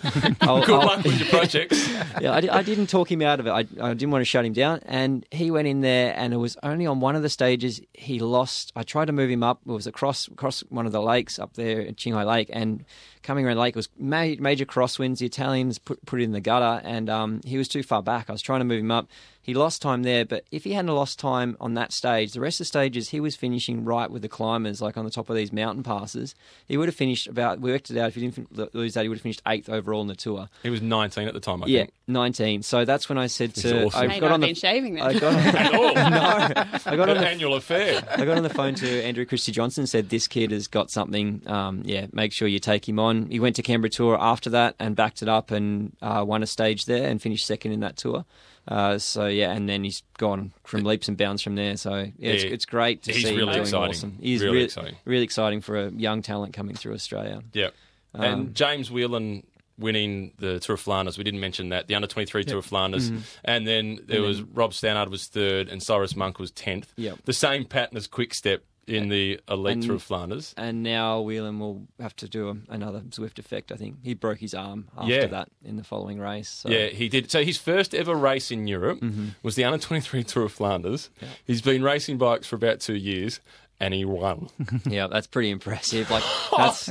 Good 0.66 0.70
I'll- 0.76 0.86
luck 0.86 1.04
with 1.04 1.20
your 1.20 1.30
projects. 1.30 1.89
yeah, 2.22 2.32
I, 2.34 2.60
I 2.60 2.63
didn't 2.63 2.88
talk 2.88 3.12
him 3.12 3.22
out 3.22 3.39
of 3.39 3.48
it. 3.48 3.52
I, 3.52 3.60
I 3.82 3.94
didn't 3.94 4.12
want 4.12 4.22
to 4.22 4.26
shut 4.26 4.46
him 4.46 4.54
down. 4.54 4.82
And 4.86 5.26
he 5.32 5.52
went 5.52 5.68
in 5.68 5.82
there, 5.82 6.13
and 6.18 6.34
it 6.34 6.38
was 6.38 6.58
only 6.63 6.86
on 6.86 7.00
one 7.00 7.16
of 7.16 7.22
the 7.22 7.30
stages 7.30 7.82
he 7.94 8.20
lost. 8.20 8.72
I 8.76 8.84
tried 8.84 9.06
to 9.06 9.12
move 9.13 9.30
him 9.30 9.44
up. 9.44 9.62
It 9.66 9.72
was 9.72 9.88
across 9.88 10.28
across 10.28 10.62
one 10.70 10.86
of 10.86 10.92
the 10.92 11.02
lakes 11.02 11.39
up 11.39 11.54
there 11.54 11.82
at 11.82 11.96
Qinghai 11.96 12.26
Lake, 12.26 12.42
and 12.51 12.86
coming 13.24 13.46
around 13.46 13.56
the 13.56 13.62
lake 13.62 13.76
it 13.76 13.78
was 13.78 13.90
ma- 13.98 14.36
major 14.40 14.66
crosswinds. 14.66 15.18
The 15.20 15.26
Italians 15.26 15.80
put 15.80 16.06
put 16.06 16.22
it 16.22 16.26
in 16.26 16.32
the 16.32 16.42
gutter, 16.42 16.82
and 16.86 17.10
um, 17.10 17.42
he 17.46 17.58
was 17.58 17.68
too 17.68 17.82
far 17.84 18.04
back. 18.04 18.30
I 18.30 18.34
was 18.34 18.42
trying 18.42 18.60
to 18.60 18.66
move 18.66 18.80
him 18.82 18.92
up. 18.92 19.08
He 19.46 19.54
lost 19.54 19.82
time 19.82 20.04
there, 20.04 20.24
but 20.24 20.46
if 20.52 20.64
he 20.64 20.72
hadn't 20.72 20.96
lost 20.96 21.20
time 21.20 21.58
on 21.60 21.74
that 21.74 21.92
stage, 21.92 22.32
the 22.32 22.40
rest 22.40 22.56
of 22.56 22.60
the 22.60 22.66
stages 22.70 23.10
he 23.10 23.20
was 23.20 23.36
finishing 23.36 23.84
right 23.84 24.10
with 24.10 24.22
the 24.22 24.30
climbers, 24.30 24.82
like 24.82 24.96
on 24.96 25.04
the 25.04 25.12
top 25.12 25.30
of 25.30 25.36
these 25.36 25.52
mountain 25.52 25.84
passes. 25.84 26.34
He 26.66 26.78
would 26.78 26.88
have 26.88 26.96
finished 26.96 27.28
about. 27.28 27.60
We 27.60 27.70
worked 27.72 27.92
it 27.92 27.98
out. 27.98 28.08
If 28.08 28.16
he 28.16 28.22
didn't 28.30 28.74
lose 28.74 28.94
that, 28.94 29.02
he 29.04 29.10
would 29.10 29.18
have 29.18 29.22
finished 29.24 29.42
eighth 29.46 29.68
overall 29.68 30.02
in 30.02 30.08
the 30.08 30.16
tour. 30.16 30.48
He 30.64 30.70
was 30.70 30.82
19 30.82 31.28
at 31.28 31.34
the 31.34 31.42
time, 31.42 31.62
I 31.62 31.68
Yeah, 31.68 31.82
think. 31.82 31.94
19. 32.08 32.64
So 32.64 32.86
that's 32.86 33.10
when 33.10 33.18
I 33.18 33.28
said 33.28 33.54
to. 33.56 33.88
awesome. 33.88 34.02
I 34.04 34.08
May 34.08 34.20
got 34.22 34.28
not 34.28 34.34
on 34.36 34.42
have 34.42 34.42
the. 34.42 34.48
been 34.48 34.56
shaving 34.56 34.94
then. 34.96 35.04
I 35.04 35.20
got, 35.20 35.34
At 35.56 35.74
all. 35.74 35.94
no, 35.94 36.92
I 36.92 36.96
got 36.96 37.10
on 37.10 37.18
An 37.18 37.24
the. 37.24 37.28
annual 37.28 37.56
affair. 37.56 38.02
I 38.12 38.24
got 38.24 38.38
on 38.38 38.44
the 38.44 38.50
phone 38.50 38.76
to 38.76 39.04
Andrew 39.04 39.26
Christie 39.26 39.52
Johnson 39.52 39.82
and 39.82 39.90
said, 39.90 40.08
This 40.10 40.26
kid 40.30 40.52
has 40.52 40.68
got 40.70 40.90
something. 40.90 41.42
Um, 41.48 41.82
yeah, 41.84 42.06
make 42.14 42.32
sure 42.32 42.48
you 42.48 42.60
take 42.60 42.88
him 42.88 42.98
on. 42.98 43.12
He 43.30 43.39
went 43.39 43.56
to 43.58 43.62
Canberra 43.63 43.89
Tour 43.89 44.17
after 44.19 44.49
that 44.52 44.76
and 44.80 44.95
backed 44.95 45.21
it 45.21 45.30
up 45.30 45.52
and 45.52 45.95
uh, 46.02 46.23
won 46.28 46.43
a 46.43 46.47
stage 46.47 46.86
there 46.86 47.08
and 47.10 47.21
finished 47.21 47.45
second 47.45 47.71
in 47.71 47.80
that 47.82 47.97
tour. 47.97 48.26
Uh, 48.67 48.97
so, 48.97 49.26
yeah, 49.28 49.52
and 49.52 49.67
then 49.67 49.84
he's 49.84 50.04
gone 50.17 50.54
from 50.63 50.84
leaps 50.84 51.08
and 51.10 51.17
bounds 51.17 51.41
from 51.41 51.56
there. 51.56 51.76
So, 51.76 51.95
yeah, 52.17 52.32
it's, 52.32 52.43
Yeah, 52.45 52.49
it's 52.52 52.65
great 52.65 53.04
to 53.04 53.12
he's 53.12 53.23
see 53.23 53.30
really 53.36 53.41
him 53.43 53.47
doing 53.49 53.60
exciting. 53.62 53.89
awesome. 53.89 54.17
He's 54.21 54.41
Really 54.41 54.54
really, 54.54 54.65
exciting. 54.65 54.95
really 55.06 55.23
exciting 55.23 55.62
for 55.62 55.78
a 55.88 55.91
young 55.91 56.21
talent 56.21 56.54
coming 56.54 56.76
through 56.76 56.93
Australia. 56.93 57.41
Yeah. 57.54 57.71
Um, 58.15 58.21
and 58.23 58.56
James 58.56 58.89
Whelan 58.89 59.43
winning 59.78 60.34
the 60.38 60.60
Tour 60.60 60.76
of 60.76 60.80
Flanders. 60.80 61.17
We 61.17 61.23
didn't 61.23 61.39
mention 61.41 61.69
that. 61.69 61.88
The 61.88 61.95
under 61.95 62.08
23 62.08 62.43
Tour 62.45 62.60
of 62.60 62.65
Flanders. 62.65 63.10
Mm-hmm. 63.10 63.21
And 63.43 63.67
then 63.67 63.99
there 64.06 64.21
was 64.21 64.41
Rob 64.41 64.71
Stannard 64.71 65.10
was 65.10 65.28
third 65.28 65.67
and 65.67 65.82
Cyrus 65.82 66.15
Monk 66.15 66.39
was 66.39 66.52
10th. 66.52 66.86
Yep. 66.95 67.19
The 67.26 67.34
same 67.34 67.65
pattern 67.65 67.97
as 67.97 68.08
Quick 68.08 68.34
Step 68.34 68.63
in 68.88 69.10
the 69.10 69.39
Elite 69.50 69.84
And- 69.84 69.91
of 69.91 70.04
Flanders. 70.04 70.54
And 70.58 70.84
now 70.84 71.22
Whelan 71.22 71.60
will 71.60 71.88
have 72.00 72.15
to 72.17 72.28
do 72.28 72.50
a, 72.50 72.56
another 72.69 73.00
Zwift 73.02 73.39
effect. 73.39 73.72
I 73.72 73.76
think 73.76 73.98
he 74.04 74.13
broke 74.13 74.39
his 74.39 74.54
arm 74.54 74.89
after 74.98 75.13
Yeah. 75.13 75.26
that 75.28 75.50
in 75.63 75.78
the 75.78 75.84
following 75.84 76.19
race. 76.19 76.50
So. 76.50 76.69
Yeah, 76.69 76.88
he 76.88 77.08
did. 77.10 77.32
So 77.32 77.43
his 77.43 77.58
first 77.58 77.93
ever 77.96 78.13
race 78.15 78.52
in 78.52 78.67
Europe 78.67 79.00
Mm-hmm. 79.00 79.28
was 79.41 79.56
the 79.56 79.63
under 79.63 79.78
23 79.78 80.24
Tour 80.24 80.43
of 80.46 80.52
Flanders. 80.52 81.10
He's 81.46 81.62
been 81.62 81.82
racing 81.84 82.17
bikes 82.17 82.48
for 82.48 82.56
about 82.58 82.80
two 82.82 82.96
years. 82.96 83.39
And 83.84 83.93
he 83.93 84.06
won. 84.06 84.48
Yeah, 84.86 85.08
that's 85.08 85.28
pretty 85.28 85.50
impressive. 85.50 86.10
Like 86.10 86.24
that's 86.58 86.86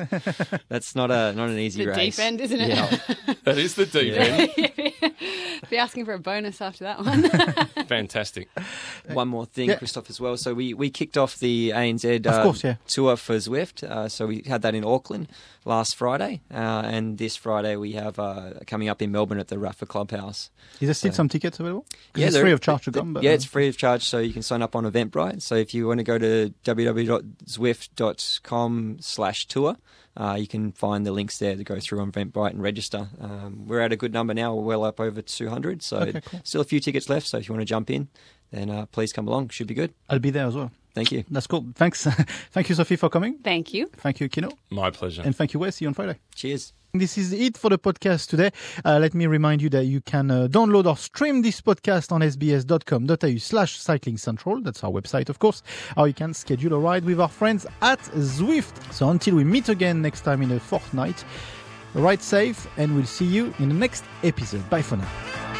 that's 0.69 0.95
not 0.95 1.11
a 1.11 1.33
not 1.33 1.49
an 1.49 1.59
easy 1.59 1.85
The 1.87 1.91
race. 1.93 2.17
deep 2.17 2.25
end, 2.25 2.41
isn't 2.43 2.61
it? 2.61 2.69
Yeah, 2.69 3.35
that 3.45 3.57
is 3.57 3.75
the 3.77 3.87
deep 3.87 4.15
Yeah. 4.15 4.47
end. 5.01 5.15
Be 5.71 5.79
asking 5.79 6.05
for 6.05 6.13
a 6.13 6.19
bonus 6.19 6.61
after 6.61 6.85
that 6.85 6.99
one. 7.03 7.23
Fantastic. 7.87 8.49
One 9.13 9.29
more 9.29 9.47
thing, 9.47 9.71
Yeah. 9.71 9.77
Christoph, 9.77 10.11
as 10.11 10.21
well. 10.21 10.37
So 10.37 10.53
we, 10.53 10.75
we 10.75 10.91
kicked 10.91 11.17
off 11.17 11.39
the 11.39 11.71
ANZ 11.71 12.27
Of 12.27 12.27
uh, 12.27 12.43
course, 12.43 12.65
yeah. 12.65 12.75
tour 12.87 13.17
for 13.17 13.37
Zwift. 13.37 13.83
Uh, 13.83 14.09
so 14.09 14.27
we 14.27 14.43
had 14.47 14.61
that 14.63 14.75
in 14.75 14.85
Auckland 14.85 15.29
last 15.65 15.95
Friday, 15.97 16.43
uh, 16.53 16.57
and 16.85 17.17
this 17.17 17.37
Friday 17.37 17.77
we 17.77 17.93
have 17.93 18.19
uh, 18.19 18.51
coming 18.67 18.89
up 18.89 19.01
in 19.01 19.13
Melbourne 19.13 19.39
at 19.39 19.49
the 19.49 19.57
Rapha 19.57 19.87
Clubhouse. 19.89 20.51
Is 20.81 20.89
there 20.89 20.95
still 20.95 21.13
So- 21.13 21.17
some 21.17 21.29
tickets 21.29 21.59
available? 21.61 21.87
Yeah, 22.17 22.27
it's 22.27 22.35
there- 22.35 22.43
free 22.43 22.53
of 22.53 22.61
charge 22.61 22.85
to 22.85 22.91
th- 22.93 23.01
come. 23.01 23.15
But, 23.15 23.23
yeah, 23.23 23.31
it's 23.31 23.45
free 23.47 23.69
of 23.69 23.79
charge, 23.79 24.05
so 24.05 24.19
you 24.19 24.33
can 24.33 24.43
sign 24.43 24.61
up 24.61 24.75
on 24.77 24.85
Eventbrite. 24.85 25.41
So 25.43 25.55
if 25.55 25.73
you 25.73 25.87
want 25.87 25.99
to 25.99 26.05
go 26.05 26.19
to 26.19 26.53
www.zwift.com 26.85 28.97
slash 29.01 29.47
tour, 29.47 29.77
uh, 30.17 30.37
you 30.39 30.47
can 30.47 30.73
find 30.73 31.07
the 31.07 31.13
links 31.13 31.39
there 31.39 31.57
to 31.57 31.65
go 31.65 31.81
through 31.81 32.01
on 32.01 32.13
Eventbrite 32.13 32.51
and 32.51 32.63
register. 32.63 33.09
Um, 33.21 33.67
we're 33.67 33.81
at 33.81 33.93
a 33.93 33.97
good 33.97 34.13
number 34.13 34.35
now. 34.35 34.55
We're 34.55 34.63
well 34.65 34.85
up 34.85 35.01
over 35.01 35.23
200, 35.23 35.83
so 35.83 35.99
Okay, 35.99 36.21
cool. 36.21 36.41
still 36.45 36.61
a 36.61 36.65
few 36.65 36.81
tickets 36.81 37.09
left. 37.09 37.27
So 37.27 37.39
if 37.39 37.49
you 37.49 37.55
want 37.55 37.63
to 37.63 37.67
jump 37.67 37.91
in, 37.91 38.09
then 38.51 38.69
uh, 38.71 38.87
please 38.87 39.13
come 39.13 39.27
along. 39.29 39.49
Should 39.51 39.67
be 39.69 39.75
good. 39.75 39.95
I'll 40.11 40.19
be 40.19 40.31
there 40.31 40.47
as 40.47 40.55
well. 40.55 40.71
Thank 40.95 41.13
you. 41.13 41.25
That's 41.31 41.47
cool. 41.47 41.67
Thanks. 41.75 42.05
thank 42.51 42.69
you, 42.69 42.75
Sophie, 42.75 42.97
for 42.97 43.09
coming. 43.09 43.39
Thank 43.39 43.73
you. 43.73 43.87
Thank 43.97 44.21
you, 44.21 44.29
Kino. 44.29 44.51
My 44.71 44.91
pleasure. 44.91 45.23
And 45.25 45.35
thank 45.35 45.55
you, 45.55 45.61
Wes. 45.61 45.77
See 45.77 45.85
you 45.85 45.89
on 45.89 45.95
Friday. 45.95 46.19
Cheers. 46.35 46.73
This 46.95 47.17
is 47.17 47.33
it 47.33 47.57
for 47.57 47.71
the 47.71 47.79
podcast 47.79 48.29
today. 48.29 48.51
Uh, 48.85 48.99
let 48.99 49.15
me 49.15 49.27
remind 49.27 49.63
you 49.63 49.71
that 49.71 49.87
you 49.87 50.03
can 50.03 50.31
uh, 50.31 50.47
download 50.47 50.85
or 50.85 50.95
stream 50.99 51.41
this 51.41 51.63
podcast 51.63 52.13
on 52.13 52.21
sbs.com.au 52.21 53.39
slash 53.39 53.79
cycling 53.79 54.19
central. 54.19 54.61
That's 54.61 54.85
our 54.85 54.91
website, 54.91 55.31
of 55.31 55.39
course. 55.39 55.63
Or 55.97 56.07
you 56.07 56.13
can 56.13 56.35
schedule 56.35 56.75
a 56.75 56.79
ride 56.79 57.07
with 57.07 57.19
our 57.19 57.31
friends 57.31 57.67
at 57.81 58.01
Zwift. 58.01 58.93
So 58.93 59.09
until 59.09 59.37
we 59.37 59.45
meet 59.45 59.71
again 59.71 60.03
next 60.03 60.21
time 60.21 60.43
in 60.43 60.53
a 60.53 60.61
fortnight, 60.61 61.25
ride 61.95 62.21
safe 62.21 62.67
and 62.77 62.95
we'll 62.95 63.07
see 63.07 63.25
you 63.25 63.55
in 63.59 63.71
the 63.71 63.75
next 63.75 64.05
episode. 64.23 64.69
Bye 64.69 64.83
for 64.83 64.99
now. 64.99 65.52